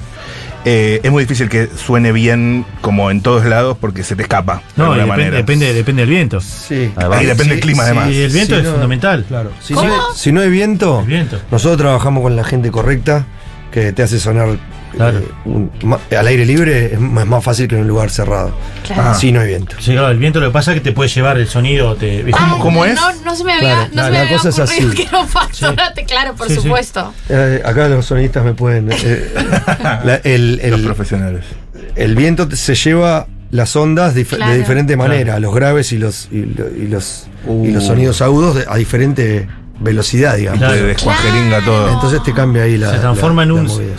eh, 0.67 1.01
es 1.03 1.11
muy 1.11 1.25
difícil 1.25 1.49
que 1.49 1.69
suene 1.69 2.13
bien 2.13 2.67
como 2.83 3.11
en 3.11 3.23
todos 3.23 3.47
lados 3.47 3.79
porque 3.81 4.03
se 4.05 4.15
te 4.17 4.23
escapa. 4.23 4.57
de 4.77 4.83
No, 4.83 4.95
y 4.95 5.01
alguna 5.01 5.01
depende, 5.01 5.11
manera. 5.17 5.37
depende, 5.39 5.73
depende 5.73 6.03
del 6.03 6.11
viento. 6.11 6.41
Sí. 6.41 6.93
Además, 6.97 7.19
Ahí 7.21 7.27
depende 7.27 7.55
del 7.55 7.61
clima, 7.63 7.83
además. 7.85 8.11
Y 8.11 8.21
el 8.21 8.31
viento 8.31 8.55
Si 8.55 8.59
es 8.61 8.65
no- 8.67 8.73
fundamental. 8.73 9.25
Claro. 9.27 9.53
Si, 9.63 9.73
¿Cómo? 9.73 9.89
no 9.89 9.95
hay- 9.95 10.01
si 10.17 10.33
no 10.33 10.41
hay 10.43 10.51
viento, 10.51 11.01
El 11.01 11.07
viento. 11.07 11.39
nosotros 11.51 11.79
trabajamos 11.79 12.23
con 12.23 12.37
la 12.37 12.45
gente 12.45 12.71
correcta 12.71 13.25
que 13.73 13.93
te 13.95 14.03
hace 14.03 14.21
sonar 14.21 14.59
Claro. 14.97 15.19
eh, 15.19 15.25
un- 15.45 15.71
al 16.17 16.27
aire 16.27 16.45
libre, 16.45 16.95
es, 16.95 17.01
más 17.01 17.43
fácil 17.45 17.69
que 17.69 17.77
en 17.77 17.83
un 17.83 17.89
lugar 17.89 18.11
cerrado. 18.11 18.53
Claro. 18.87 19.15
Si 19.19 19.31
no 19.33 19.41
hay 19.41 19.49
viento. 19.49 19.77
Sí, 19.81 19.93
claro, 19.93 20.09
el 20.11 20.19
viento 20.19 20.41
lo 20.41 20.47
que 20.49 20.53
pasa 20.53 20.73
es 20.73 20.79
que 20.79 20.85
te 20.85 20.93
puede 20.93 21.09
llevar 21.09 21.39
el 21.39 21.49
sonido. 21.49 21.95
Te. 21.97 22.25
Ay, 22.27 22.33
cómo 22.61 22.81
no, 22.81 22.85
es? 22.87 22.95
No, 22.97 23.13
no 23.25 23.37
se 23.37 23.45
me 23.45 23.53
había, 23.55 23.89
Claro, 23.89 23.89
no 23.93 23.97
la- 23.97 24.05
se 24.05 24.11
me 24.11 24.17
la 24.17 24.23
había 24.25 24.37
cosa 24.37 24.49
es 24.49 24.59
ocurrido 24.59 24.89
así. 24.93 25.05
que 25.09 25.17
un 25.17 25.29
factorate, 25.29 26.05
claro, 26.05 26.35
por 26.35 26.49
Sí, 26.49 26.55
sí. 26.57 26.61
supuesto. 26.63 27.15
Eh, 27.29 27.63
acá 27.65 27.89
los 27.89 28.07
sonistas 28.07 28.45
me 28.45 28.55
pueden. 28.55 28.91
eh, 28.93 29.33
la- 30.05 30.21
el, 30.25 30.61
el- 30.63 30.71
Los 30.71 30.81
profesionales. 30.83 31.45
el 31.97 32.15
viento 32.17 32.49
se 32.55 32.75
lleva 32.75 33.27
las 33.51 33.75
ondas 33.77 34.15
dif- 34.15 34.29
Claro. 34.37 34.53
de 34.53 34.59
diferente 34.59 34.95
Claro. 34.95 35.09
manera, 35.09 35.41
los 35.41 35.55
graves 35.55 35.93
y 35.93 35.99
los, 35.99 36.29
y, 36.31 36.45
lo- 36.45 36.69
y 36.69 36.87
los, 36.89 37.27
Uh. 37.47 37.65
y 37.67 37.73
los 37.73 37.85
sonidos 37.85 38.21
agudos 38.23 38.55
de- 38.57 38.65
a 38.69 38.77
diferente 38.77 39.49
velocidad, 39.81 40.37
digamos. 40.37 40.59
Claro. 40.61 40.75
Te 40.75 40.83
descuajeringa 40.85 41.59
Claro. 41.59 41.65
todo. 41.65 41.93
Entonces 41.95 42.23
te 42.23 42.33
cambia 42.35 42.65
ahí 42.65 42.77
la. 42.77 42.91
se 42.93 42.99
transforma 42.99 43.45
la- 43.47 43.53
en 43.61 43.67
la 43.67 43.73
un. 43.73 43.97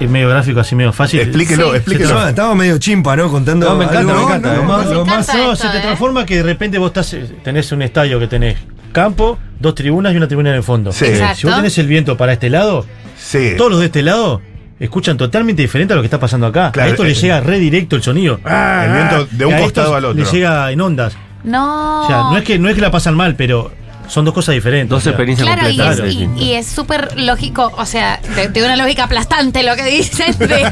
Es 0.00 0.08
medio 0.10 0.28
gráfico, 0.30 0.60
así 0.60 0.74
medio 0.74 0.92
fácil. 0.92 1.20
Explíquelo, 1.20 1.70
Sí. 1.70 1.76
explíquelo. 1.76 2.08
Estaba, 2.08 2.30
estaba 2.30 2.54
medio 2.54 2.78
chimpa, 2.78 3.14
¿no? 3.16 3.30
Contando. 3.30 3.68
No, 3.68 3.76
me 3.76 3.84
encanta, 3.84 4.00
algo. 4.00 4.14
me 4.14 4.22
encanta, 4.22 4.54
lo 4.56 4.62
eh. 4.62 4.66
más- 4.66 4.86
Lo 4.86 5.04
más 5.04 5.28
encanta 5.28 5.32
no, 5.46 5.52
esto, 5.52 5.66
se 5.66 5.72
te 5.72 5.78
¿eh? 5.78 5.80
transforma 5.82 6.24
que 6.26 6.36
de 6.36 6.42
repente 6.42 6.78
vos 6.78 6.88
estás, 6.88 7.12
eh, 7.14 7.26
tenés 7.44 7.70
un 7.72 7.82
estadio 7.82 8.18
que 8.18 8.26
tenés 8.26 8.56
campo, 8.92 9.38
dos 9.58 9.74
tribunas 9.74 10.12
y 10.14 10.16
una 10.16 10.26
tribuna 10.26 10.50
en 10.50 10.56
el 10.56 10.62
fondo. 10.62 10.90
Sí. 10.92 11.06
Si 11.36 11.46
vos 11.46 11.54
tenés 11.56 11.76
el 11.78 11.86
viento 11.86 12.16
para 12.16 12.32
este 12.32 12.48
lado, 12.50 12.86
Sí. 13.18 13.52
todos 13.58 13.70
los 13.70 13.80
de 13.80 13.86
este 13.86 14.02
lado 14.02 14.40
escuchan 14.78 15.16
totalmente 15.18 15.60
diferente 15.60 15.92
a 15.92 15.96
lo 15.96 16.02
que 16.02 16.06
está 16.06 16.18
pasando 16.18 16.46
acá. 16.46 16.72
Claro, 16.72 16.88
a 16.88 16.90
esto 16.92 17.04
le 17.04 17.10
eh, 17.10 17.14
llega 17.14 17.40
re 17.40 17.58
directo 17.58 17.94
el 17.96 18.02
sonido. 18.02 18.40
Ah, 18.46 18.84
el 18.86 18.92
viento 18.94 19.28
de 19.36 19.44
un 19.44 19.54
a 19.54 19.58
costado 19.60 19.94
al 19.94 20.04
otro. 20.06 20.24
Le 20.24 20.30
llega 20.30 20.72
en 20.72 20.80
ondas. 20.80 21.14
No. 21.44 22.04
O 22.04 22.06
sea, 22.06 22.16
no 22.22 22.36
es 22.38 22.44
que, 22.44 22.58
no 22.58 22.68
es 22.70 22.74
que 22.74 22.80
la 22.80 22.90
pasan 22.90 23.14
mal, 23.14 23.34
pero 23.36 23.70
son 24.10 24.24
dos 24.24 24.34
cosas 24.34 24.54
diferentes. 24.54 24.90
Dos 24.90 25.06
experiencias 25.06 25.46
Claro, 25.46 25.68
y 25.70 25.76
completamente 25.76 26.24
es, 26.24 26.40
y, 26.40 26.44
y 26.44 26.52
es 26.54 26.66
súper 26.66 27.18
lógico, 27.20 27.72
o 27.76 27.86
sea, 27.86 28.20
de, 28.36 28.48
de 28.48 28.64
una 28.64 28.76
lógica 28.76 29.04
aplastante 29.04 29.62
lo 29.62 29.76
que 29.76 29.84
dicen 29.84 30.36
de 30.38 30.64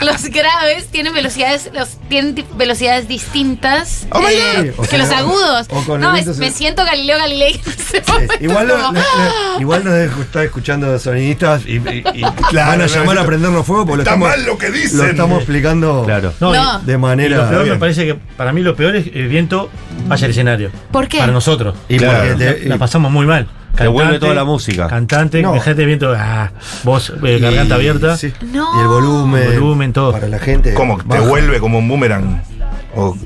los 0.04 0.24
graves 0.24 0.86
tienen 0.88 1.12
velocidades, 1.14 1.70
los, 1.74 1.90
tienen 2.08 2.44
velocidades 2.56 3.06
distintas 3.08 4.06
Oh 4.10 4.20
eh, 4.28 4.72
que 4.80 4.86
sea, 4.86 4.98
los 4.98 5.10
agudos. 5.10 5.68
No, 5.98 6.14
es- 6.16 6.24
se- 6.24 6.34
me 6.40 6.50
siento 6.50 6.84
Galileo 6.84 7.18
Galilei. 7.18 7.60
Igual, 8.40 8.68
lo- 8.68 8.76
como, 8.76 8.92
lo- 8.92 9.00
lo- 9.54 9.60
igual 9.60 9.84
nos 9.84 9.94
debe 9.94 10.10
estar 10.22 10.44
escuchando 10.44 10.98
sonidistas 10.98 11.62
y, 11.66 11.76
y- 11.76 12.04
y 12.14 12.22
Claro, 12.50 12.70
van 12.70 12.82
a 12.82 12.86
llamar 12.86 13.18
a 13.18 13.24
prendernos 13.24 13.66
fuego 13.66 13.86
porque 13.86 14.02
está 14.02 14.16
lo 14.16 14.26
estamos, 14.26 14.28
mal 14.28 14.46
lo 14.46 14.58
que 14.58 14.70
dicen. 14.70 14.98
lo 14.98 15.04
estamos 15.06 15.38
explicando 15.38 16.02
Claro. 16.04 16.32
No, 16.40 16.54
y- 16.54 16.58
No. 16.58 16.78
de 16.80 16.92
y 16.94 16.96
manera. 16.98 17.36
lo 17.44 17.48
peor 17.50 17.66
me 17.66 17.76
parece 17.76 18.06
que 18.06 18.14
para 18.14 18.52
mí 18.52 18.62
lo 18.62 18.74
peor 18.76 18.96
es 18.96 19.06
el 19.14 19.28
viento 19.28 19.70
hacia 20.10 20.26
el 20.26 20.30
escenario. 20.30 20.70
¿Por 20.90 21.08
qué? 21.08 21.18
Para 21.18 21.32
nosotros. 21.32 21.74
Y 21.88 21.96
Claro. 21.98 22.28
porque 22.28 22.44
te- 22.44 22.68
La, 22.68 22.77
la 22.78 22.84
pasamos 22.86 23.10
muy 23.12 23.26
mal. 23.26 23.46
Te 23.76 23.86
vuelve 23.86 24.18
toda 24.18 24.34
la 24.34 24.44
música. 24.44 24.88
Cantante, 24.88 25.40
No. 25.42 25.58
gente 25.60 25.84
viento, 25.84 26.12
ah, 26.16 26.50
voz, 26.84 27.10
eh, 27.22 27.36
y- 27.36 27.40
garganta 27.40 27.74
abierta. 27.76 28.16
sí. 28.16 28.32
No. 28.52 28.66
Y 28.76 28.80
el 28.82 28.88
volumen. 28.88 29.42
El 29.52 29.60
volumen, 29.60 29.92
todo. 29.92 30.12
Para 30.12 30.28
la 30.28 30.38
gente. 30.38 30.74
Como 30.74 30.98
te 30.98 31.18
vuelve 31.20 31.60
como 31.60 31.78
un 31.78 31.88
boomerang. 31.88 32.42
O 32.96 33.16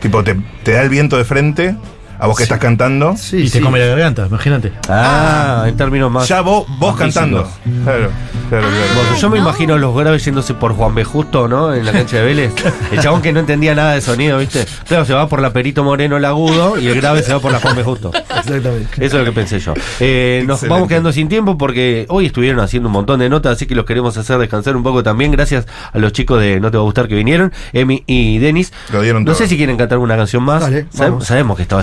tipo, 0.00 0.22
te, 0.22 0.36
te 0.62 0.72
da 0.72 0.82
el 0.82 0.88
viento 0.90 1.16
de 1.16 1.24
frente 1.24 1.74
a 2.20 2.26
vos 2.26 2.36
que 2.36 2.42
estás 2.44 2.58
cantando. 2.58 3.16
Sí, 3.16 3.38
y 3.38 3.50
te 3.50 3.60
come 3.60 3.78
la 3.78 3.86
garganta, 3.86 4.26
imagínate. 4.26 4.72
Ah, 4.88 5.64
en 5.66 5.76
términos 5.76 6.10
más. 6.10 6.28
Ya 6.28 6.42
vos, 6.42 6.66
vos 6.78 6.96
cantando. 6.96 7.42
Claro, 7.84 8.10
claro, 8.48 8.66
claro. 8.68 8.68
Bueno, 8.94 9.16
yo 9.18 9.30
me 9.30 9.38
no. 9.38 9.42
imagino 9.44 9.78
los 9.78 9.96
graves 9.96 10.24
yéndose 10.24 10.54
por 10.54 10.74
Juan 10.74 10.94
B. 10.94 11.04
Justo, 11.04 11.48
¿no? 11.48 11.72
En 11.74 11.84
la 11.86 11.92
cancha 11.92 12.18
de 12.18 12.24
Vélez. 12.24 12.52
El 12.92 13.00
chabón 13.00 13.22
que 13.22 13.32
no 13.32 13.40
entendía 13.40 13.74
nada 13.74 13.92
de 13.94 14.00
sonido, 14.00 14.38
¿viste? 14.38 14.64
Claro, 14.86 15.04
se 15.04 15.14
va 15.14 15.28
por 15.28 15.40
la 15.40 15.52
Perito 15.52 15.82
Moreno 15.82 16.16
el 16.18 16.24
agudo 16.24 16.78
y 16.78 16.86
el 16.88 16.94
grave 17.00 17.22
se 17.22 17.32
va 17.32 17.40
por 17.40 17.52
la 17.52 17.58
Juan 17.60 17.74
B. 17.76 17.82
Justo. 17.84 18.10
Exactamente. 18.14 18.88
Eso 19.04 19.18
es 19.18 19.24
lo 19.24 19.24
que 19.24 19.32
pensé 19.32 19.58
yo. 19.58 19.74
Eh, 20.00 20.42
nos 20.46 20.56
Excelente. 20.58 20.68
vamos 20.74 20.88
quedando 20.88 21.12
sin 21.12 21.28
tiempo 21.28 21.56
porque 21.56 22.06
hoy 22.08 22.26
estuvieron 22.26 22.60
haciendo 22.60 22.88
un 22.88 22.92
montón 22.92 23.20
de 23.20 23.28
notas, 23.28 23.52
así 23.56 23.66
que 23.66 23.74
los 23.74 23.84
queremos 23.86 24.16
hacer 24.16 24.38
descansar 24.38 24.76
un 24.76 24.82
poco 24.82 25.02
también. 25.02 25.32
Gracias 25.32 25.66
a 25.92 25.98
los 25.98 26.12
chicos 26.12 26.40
de 26.40 26.60
No 26.60 26.70
Te 26.70 26.76
Va 26.76 26.82
a 26.82 26.84
Gustar 26.84 27.08
que 27.08 27.14
vinieron, 27.14 27.52
Emi 27.72 28.04
y 28.06 28.38
Denis. 28.38 28.72
Lo 28.92 29.00
dieron 29.02 29.24
No 29.24 29.32
todo. 29.32 29.38
sé 29.38 29.48
si 29.48 29.56
quieren 29.56 29.76
cantar 29.76 29.98
una 29.98 30.16
canción 30.16 30.42
más. 30.42 30.60
Dale, 30.62 30.86
Sabe- 30.92 31.10
vamos. 31.10 31.26
sabemos 31.26 31.56
que 31.56 31.62
estaba 31.62 31.82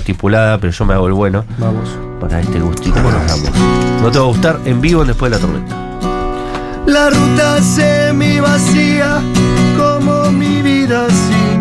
pero 0.59 0.71
yo 0.71 0.85
me 0.85 0.93
hago 0.93 1.07
el 1.07 1.13
bueno 1.13 1.43
Vamos. 1.57 1.89
para 2.19 2.39
este 2.41 2.59
gustito 2.59 2.95
que 2.95 3.01
nos 3.01 3.27
damos. 3.27 3.49
No 4.01 4.11
Te 4.11 4.19
Va 4.19 4.25
a 4.25 4.27
Gustar 4.27 4.59
en 4.65 4.81
vivo 4.81 5.01
en 5.01 5.07
después 5.07 5.31
de 5.31 5.37
la 5.37 5.41
tormenta. 5.41 5.75
La 6.85 7.09
ruta 7.09 7.61
semi 7.61 8.39
vacía 8.39 9.19
como 9.77 10.31
mi 10.31 10.61
vida 10.61 11.07
sin 11.09 11.56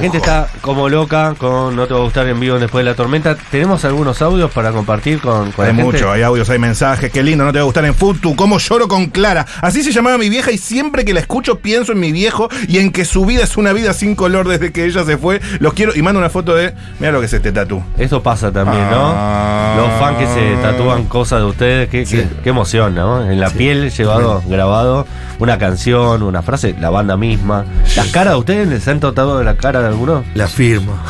gente 0.00 0.18
está 0.18 0.48
como 0.60 0.88
loca 0.88 1.34
con 1.38 1.76
No 1.76 1.86
te 1.86 1.94
va 1.94 2.00
a 2.00 2.02
gustar 2.04 2.26
en 2.28 2.38
vivo 2.40 2.58
después 2.58 2.84
de 2.84 2.90
la 2.90 2.96
tormenta. 2.96 3.36
¿Tenemos 3.50 3.84
algunos 3.84 4.20
audios 4.22 4.50
para 4.50 4.72
compartir 4.72 5.20
con, 5.20 5.52
con 5.52 5.64
Hay 5.66 5.72
la 5.72 5.76
gente? 5.76 5.82
mucho, 5.92 6.10
hay 6.10 6.22
audios, 6.22 6.48
hay 6.50 6.58
mensajes. 6.58 7.10
Qué 7.12 7.22
lindo, 7.22 7.44
no 7.44 7.52
te 7.52 7.58
va 7.58 7.62
a 7.62 7.64
gustar 7.64 7.84
en 7.84 7.94
Futu. 7.94 8.34
Cómo 8.36 8.58
lloro 8.58 8.88
con 8.88 9.06
Clara. 9.06 9.46
Así 9.62 9.82
se 9.82 9.92
llamaba 9.92 10.18
mi 10.18 10.28
vieja 10.28 10.50
y 10.52 10.58
siempre 10.58 11.04
que 11.04 11.12
la 11.14 11.20
escucho 11.20 11.58
pienso 11.60 11.92
en 11.92 12.00
mi 12.00 12.12
viejo 12.12 12.48
y 12.68 12.78
en 12.78 12.90
que 12.92 13.04
su 13.04 13.24
vida 13.26 13.44
es 13.44 13.56
una 13.56 13.72
vida 13.72 13.92
sin 13.92 14.14
color 14.14 14.48
desde 14.48 14.72
que 14.72 14.84
ella 14.84 15.04
se 15.04 15.18
fue. 15.18 15.40
Los 15.60 15.72
quiero 15.74 15.92
y 15.94 16.02
mando 16.02 16.18
una 16.18 16.30
foto 16.30 16.54
de. 16.54 16.74
Mira 16.98 17.12
lo 17.12 17.20
que 17.20 17.26
es 17.26 17.32
este 17.32 17.52
tatú. 17.52 17.82
Eso 17.98 18.22
pasa 18.22 18.50
también, 18.52 18.82
Ah. 18.90 19.74
¿no? 19.76 19.82
Los 19.86 19.98
fans 20.00 20.18
que 20.18 20.26
se 20.26 20.56
tatúan 20.62 21.04
cosas 21.04 21.40
de 21.40 21.46
ustedes, 21.46 21.88
qué, 21.88 22.04
qué- 22.04 22.26
qué 22.42 22.48
emoción, 22.50 22.94
¿no? 22.94 23.24
En 23.30 23.38
la 23.40 23.50
piel 23.50 23.90
llevado, 23.90 24.42
grabado, 24.46 25.06
una 25.38 25.58
canción, 25.58 26.22
una 26.22 26.42
frase, 26.42 26.74
la 26.80 26.90
banda 26.90 27.16
misma. 27.16 27.64
¿Las 27.96 28.08
caras 28.08 28.34
de 28.34 28.38
ustedes 28.38 28.68
les 28.68 28.86
han 28.88 29.00
tatuado 29.00 29.42
la 29.42 29.54
cara 29.56 29.80
de 29.82 29.89
alguno? 29.90 30.24
La 30.34 30.48
firma. 30.48 31.02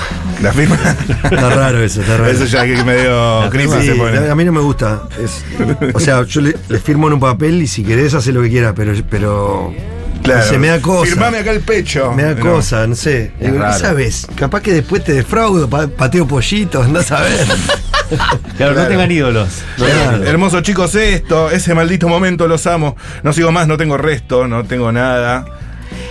La 0.43 0.53
firma. 0.53 0.79
Está 1.25 1.51
raro 1.51 1.83
eso, 1.83 2.01
está 2.01 2.17
raro. 2.17 2.31
Eso 2.31 2.45
ya 2.47 2.65
que 2.65 2.83
medio 2.85 3.49
crisis 3.51 3.77
Sí, 3.81 3.87
se 3.89 3.95
pone. 3.95 4.29
a 4.31 4.35
mí 4.35 4.45
no 4.45 4.53
me 4.53 4.61
gusta. 4.61 5.03
Es- 5.23 5.45
o 5.95 6.01
sea, 6.01 6.23
yo 6.25 6.41
le, 6.41 6.57
le 6.69 6.79
firmo 6.79 7.07
en 7.09 7.15
un 7.15 7.21
papel 7.21 7.63
y 7.63 7.67
si 7.67 7.83
querés 7.85 8.15
hace 8.15 8.33
lo 8.33 8.43
que 8.43 8.49
quiera, 8.51 8.75
pero, 8.75 8.93
pero 9.11 9.73
Claro. 10.23 10.45
se 10.49 10.59
me 10.59 10.69
da 10.69 10.81
cosa. 10.81 11.11
Firmame 11.11 11.39
acá 11.39 11.51
el 11.53 11.61
pecho. 11.61 12.13
Me 12.13 12.23
da 12.25 12.35
No. 12.35 12.41
cosa, 12.53 12.87
no 12.87 12.95
sé. 12.95 13.33
Digo, 13.41 13.55
¿qué 13.55 13.59
raro. 13.59 13.79
sabes? 13.79 14.27
Capaz 14.35 14.61
que 14.63 14.73
después 14.73 15.03
te 15.05 15.13
defraudo, 15.13 15.69
pa- 15.69 15.89
pateo 15.89 16.27
pollitos, 16.27 16.85
andás 16.87 17.11
a 17.13 17.21
ver. 17.23 17.47
Claro, 18.57 18.73
no 18.73 18.75
Claro. 18.75 18.89
tengan 18.89 19.11
ídolos. 19.11 19.49
No 19.79 19.85
tengan 19.85 20.01
Claro. 20.03 20.17
ídolos. 20.17 20.29
Hermosos 20.29 20.63
chicos, 20.63 20.95
esto, 20.97 21.51
ese 21.51 21.75
maldito 21.75 22.09
momento 22.09 22.49
los 22.49 22.67
amo. 22.67 22.97
No 23.23 23.33
sigo 23.33 23.53
más, 23.53 23.69
no 23.69 23.77
tengo 23.77 23.97
resto, 23.97 24.47
no 24.49 24.65
tengo 24.65 24.91
nada. 24.93 25.45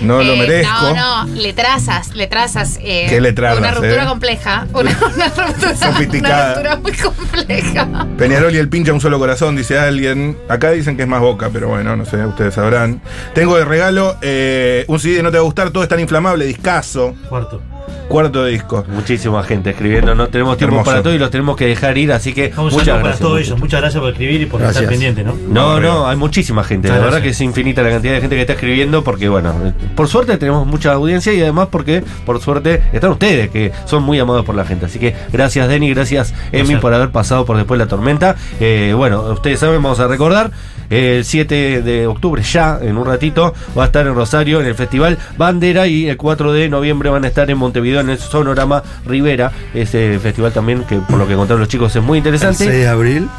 No 0.02 0.22
lo 0.24 0.34
Eh, 0.34 0.38
merezco. 0.38 0.94
No, 0.94 1.26
no, 1.26 1.34
le 1.36 1.54
trazas, 1.54 2.16
le 2.16 2.28
trazas. 2.28 2.80
eh, 2.82 3.08
¿Qué 3.10 3.20
le 3.20 3.34
trazas, 3.34 3.60
Una 3.60 3.72
ruptura 3.72 4.04
eh? 4.04 4.08
compleja. 4.08 4.68
Una, 4.74 4.92
una 5.16 5.28
ruptura, 5.28 5.76
Sofisticada. 5.76 6.44
una 6.46 6.54
ruptura 6.54 6.76
muy 6.78 6.92
compleja. 6.94 8.08
Peñarol 8.18 8.56
y 8.56 8.58
el 8.58 8.70
pincha 8.70 8.94
un 8.94 9.02
solo 9.02 9.20
corazón, 9.20 9.56
dice 9.56 9.78
alguien. 9.78 10.38
Acá 10.48 10.72
dicen 10.72 10.96
que 10.96 11.04
es 11.04 11.08
más 11.10 11.22
boca, 11.22 11.50
pero 11.52 11.68
bueno, 11.70 11.96
no 11.96 12.06
sé, 12.06 12.26
ustedes 12.26 12.54
sabrán. 12.54 13.02
Tengo 13.34 13.58
de 13.58 13.66
regalo 13.66 14.18
eh, 14.22 14.86
un 14.88 15.00
CD 15.00 15.16
de 15.18 15.24
No 15.24 15.32
Te 15.32 15.38
Va 15.38 15.42
a 15.42 15.46
Gustar, 15.46 15.70
todo 15.72 15.84
es 15.84 15.90
tan 15.90 16.00
inflamable, 16.00 16.46
discaso. 16.46 17.16
Cuarto. 17.28 17.62
Cuarto 18.08 18.46
disco. 18.46 18.84
Muchísima 18.90 19.44
gente 19.44 19.70
escribiendo, 19.72 20.16
no 20.16 20.28
tenemos 20.30 20.58
tiempo 20.58 20.76
Hermoso. 20.76 20.90
para 20.92 21.04
todo 21.04 21.14
y 21.14 21.18
los 21.20 21.30
tenemos 21.30 21.56
que 21.56 21.66
dejar 21.68 21.98
ir, 21.98 22.12
así 22.12 22.34
que 22.34 22.52
Vamos 22.56 22.74
muchas 22.74 22.88
a 22.90 22.92
para 22.94 23.04
gracias. 23.04 23.20
todos 23.20 23.40
ellos. 23.42 23.60
Muchas 23.60 23.82
gracias 23.82 24.02
por 24.02 24.12
escribir 24.12 24.42
y 24.42 24.46
por 24.46 24.60
Gracias. 24.60 24.84
estar 24.84 24.90
pendiente, 24.92 25.24
¿no? 25.24 25.36
No, 25.50 25.80
no, 25.80 26.08
hay 26.08 26.18
muchísima 26.18 26.64
gente. 26.64 26.88
La 26.88 26.96
verdad 26.96 27.08
gracias. 27.10 27.24
que 27.24 27.30
es 27.30 27.42
infinita 27.42 27.82
la 27.84 27.90
cantidad 27.92 28.14
de 28.14 28.22
gente 28.22 28.36
que 28.36 28.42
está 28.42 28.54
escribiendo 28.54 29.04
porque, 29.04 29.30
bueno, 29.30 29.54
por 29.96 30.08
suerte 30.08 30.38
tenemos 30.38 30.66
mucha 30.66 30.94
audiencia 30.94 31.34
y 31.34 31.42
además 31.42 31.68
porque, 31.72 32.04
por 32.26 32.40
suerte, 32.42 32.82
están 32.94 33.12
ustedes 33.12 33.50
que 33.50 33.72
son 33.86 34.04
muy 34.04 34.20
amados 34.20 34.46
por 34.46 34.56
la 34.56 34.66
gente. 34.66 34.86
Así 34.88 35.00
que 35.00 35.16
gracias, 35.32 35.68
Denny, 35.68 35.94
gracias, 35.94 36.34
Emi, 36.52 36.76
por 36.78 36.94
haber 36.94 37.10
pasado 37.10 37.46
por 37.46 37.58
después 37.58 37.78
de 37.80 37.86
la 37.86 37.90
tormenta. 37.90 38.36
Eh, 38.60 38.94
bueno, 38.96 39.22
ustedes 39.32 39.60
saben, 39.60 39.82
vamos 39.82 40.00
a 40.00 40.08
recordar, 40.08 40.52
el 40.90 41.24
7 41.26 41.82
de 41.82 42.08
octubre, 42.08 42.42
ya 42.42 42.80
en 42.82 42.98
un 42.98 43.06
ratito, 43.06 43.54
va 43.78 43.84
a 43.84 43.86
estar 43.88 44.06
en 44.08 44.16
Rosario 44.16 44.60
en 44.62 44.68
el 44.68 44.76
Festival 44.76 45.18
Bandera 45.38 45.88
y 45.88 46.08
el 46.10 46.18
4 46.18 46.52
de 46.54 46.70
noviembre 46.70 47.10
van 47.10 47.24
a 47.26 47.28
estar 47.28 47.50
en 47.50 47.58
Montevideo 47.58 48.02
en 48.02 48.10
el 48.10 48.18
Sonorama 48.18 48.84
Rivera. 49.06 49.52
Ese 49.74 50.20
festival 50.20 50.52
también, 50.52 50.84
que 50.84 50.96
por 50.98 51.18
lo 51.18 51.28
que 51.28 51.36
contaron 51.36 51.60
los 51.62 51.70
chicos, 51.70 51.96
es 51.96 52.04
muy 52.04 52.18
El 52.20 52.26
interesante. 52.26 52.66
6 52.66 52.70
de 52.72 52.88
abril. 52.88 53.30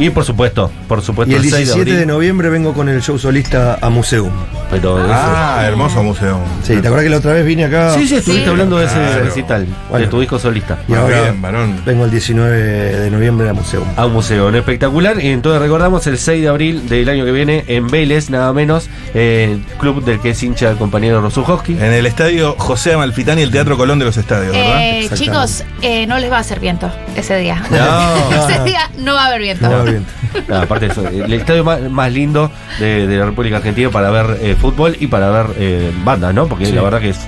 Y 0.00 0.10
por 0.10 0.24
supuesto, 0.24 0.70
por 0.88 1.02
supuesto, 1.02 1.30
Y 1.32 1.36
el 1.36 1.42
6 1.42 1.52
de 1.52 1.58
17 1.58 1.92
de, 1.96 2.06
noviembre 2.06 2.48
vengo 2.48 2.72
con 2.72 2.88
el 2.88 3.02
show 3.02 3.18
solista 3.18 3.78
a 3.82 3.90
Museum. 3.90 4.30
Pero 4.70 4.98
eso- 4.98 5.12
Ah, 5.12 5.62
hermoso 5.66 6.02
museo. 6.02 6.40
Sí, 6.62 6.72
¿te 6.80 6.88
acuerdas 6.88 7.02
que 7.04 7.10
la 7.10 7.16
otra 7.18 7.32
vez 7.34 7.44
vine 7.44 7.66
acá? 7.66 7.92
Sí, 7.94 8.08
sí, 8.08 8.16
estuviste 8.16 8.44
Sí. 8.46 8.50
hablando 8.50 8.78
de 8.78 8.86
ese 8.86 8.94
Claro. 8.94 9.24
recital, 9.24 9.66
de 9.92 10.06
tu 10.06 10.20
disco 10.20 10.38
solista. 10.38 10.78
Y 10.88 10.92
Muy 10.92 11.00
ahora 11.00 11.20
bien, 11.22 11.42
varón. 11.42 11.82
vengo 11.84 12.04
el 12.06 12.10
19 12.10 12.56
de 12.56 13.10
noviembre 13.10 13.48
a 13.50 13.52
Museum. 13.52 13.84
A 13.96 14.06
un 14.06 14.14
museo 14.14 14.50
¿no? 14.50 14.56
espectacular. 14.56 15.20
Y 15.22 15.28
entonces 15.28 15.60
recordamos 15.60 16.06
el 16.06 16.16
6 16.16 16.40
de 16.42 16.48
abril 16.48 16.88
del 16.88 17.08
año 17.08 17.26
que 17.26 17.32
viene 17.32 17.64
en 17.68 17.88
Vélez, 17.88 18.30
nada 18.30 18.52
menos, 18.54 18.88
eh, 19.12 19.58
club 19.78 20.02
del 20.04 20.18
que 20.20 20.30
es 20.30 20.42
hincha 20.42 20.70
el 20.70 20.76
compañero 20.78 21.20
Rosuchowski. 21.20 21.74
En 21.74 21.92
el 21.92 22.06
estadio 22.06 22.54
José 22.56 22.94
Amalfitani, 22.94 23.42
el 23.42 23.50
Teatro 23.50 23.76
Colón 23.76 23.98
de 23.98 24.06
los 24.06 24.16
Estadios, 24.16 24.52
¿verdad? 24.52 24.80
Eh, 24.80 25.10
chicos, 25.14 25.64
eh, 25.82 26.06
no 26.06 26.18
les 26.18 26.30
va 26.32 26.38
a 26.38 26.40
hacer 26.40 26.58
viento 26.60 26.90
ese 27.16 27.36
día. 27.36 27.62
No. 27.70 28.46
ese 28.48 28.64
día 28.64 28.88
no 28.98 29.14
va 29.14 29.24
a 29.24 29.26
haber 29.26 29.40
viento. 29.42 29.68
No, 29.68 29.89
bien. 29.90 30.06
No, 30.48 30.56
aparte 30.62 30.86
de 30.86 30.92
eso, 30.92 31.06
el 31.08 31.32
estadio 31.32 31.64
más, 31.64 31.80
más 31.90 32.12
lindo 32.12 32.50
de, 32.78 33.06
de 33.06 33.16
la 33.16 33.26
República 33.26 33.56
Argentina 33.58 33.90
para 33.90 34.10
ver 34.10 34.38
eh, 34.42 34.56
fútbol 34.60 34.96
y 34.98 35.06
para 35.06 35.30
ver 35.30 35.46
eh, 35.58 35.92
bandas, 36.04 36.32
¿no? 36.34 36.46
Porque 36.46 36.66
Sí. 36.66 36.72
la 36.72 36.82
verdad 36.82 37.00
que 37.00 37.10
es, 37.10 37.20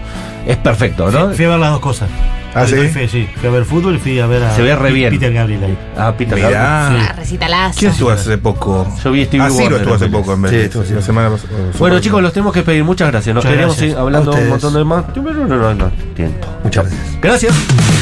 es 0.47 0.57
perfecto, 0.57 1.11
¿no? 1.11 1.27
Fui, 1.29 1.37
fui 1.37 1.45
a 1.47 1.49
ver 1.51 1.59
las 1.59 1.71
dos 1.73 1.81
cosas. 1.81 2.09
¿Ah, 2.55 2.67
sí? 2.67 2.77
Sí. 3.09 3.27
Fui 3.37 3.49
a 3.49 3.51
ver 3.53 3.65
fútbol 3.65 3.95
y 3.97 3.99
fui 3.99 4.21
a 4.21 4.27
ver 4.27 4.43
a 4.45 4.55
Se 4.55 4.61
ve 4.61 4.77
re 4.77 4.89
Pi- 4.89 4.95
bien. 4.95 5.11
Peter 5.15 5.33
Gabriel 5.33 5.65
ahí. 5.65 5.79
Ah, 5.97 6.13
Peter 6.15 6.39
Gabriel. 6.39 6.61
Mirá. 6.61 7.09
Ah, 7.09 7.13
recitalazo. 7.17 7.79
¿Quién 7.79 7.91
estuvo 7.93 8.11
hace 8.11 8.37
poco? 8.37 8.87
Yo 9.03 9.11
vi 9.11 9.23
a 9.23 9.25
Stevie 9.25 9.47
Ah, 9.47 9.49
Ciro 9.49 9.63
Wonder 9.63 9.79
estuvo 9.81 9.95
hace 9.95 10.09
poco 10.09 10.33
en 10.35 10.39
Sí, 10.39 10.43
Vélez. 10.43 10.65
estuvo, 10.65 10.85
sí. 10.85 10.93
La 10.93 11.01
semana 11.01 11.31
pasada. 11.31 11.49
Bueno, 11.79 11.99
chicos, 12.01 12.23
los 12.23 12.31
tenemos 12.35 12.53
que 12.53 12.63
pedir. 12.63 12.85
Muchas 12.85 13.11
gracias. 13.11 13.35
Nos 13.35 13.43
Muchas 13.47 13.59
gracias. 13.59 13.93
eh, 13.93 13.97
hablando 13.99 14.33
un 14.33 14.49
montón 14.51 14.75
de 14.75 14.85
más. 14.85 15.05
No, 15.17 15.23
no, 15.33 15.47
no, 15.57 15.75
no, 15.75 15.91
tiempo. 16.15 16.47
Muchas 16.63 16.85
gracias. 16.91 17.19
Gracias. 17.23 18.02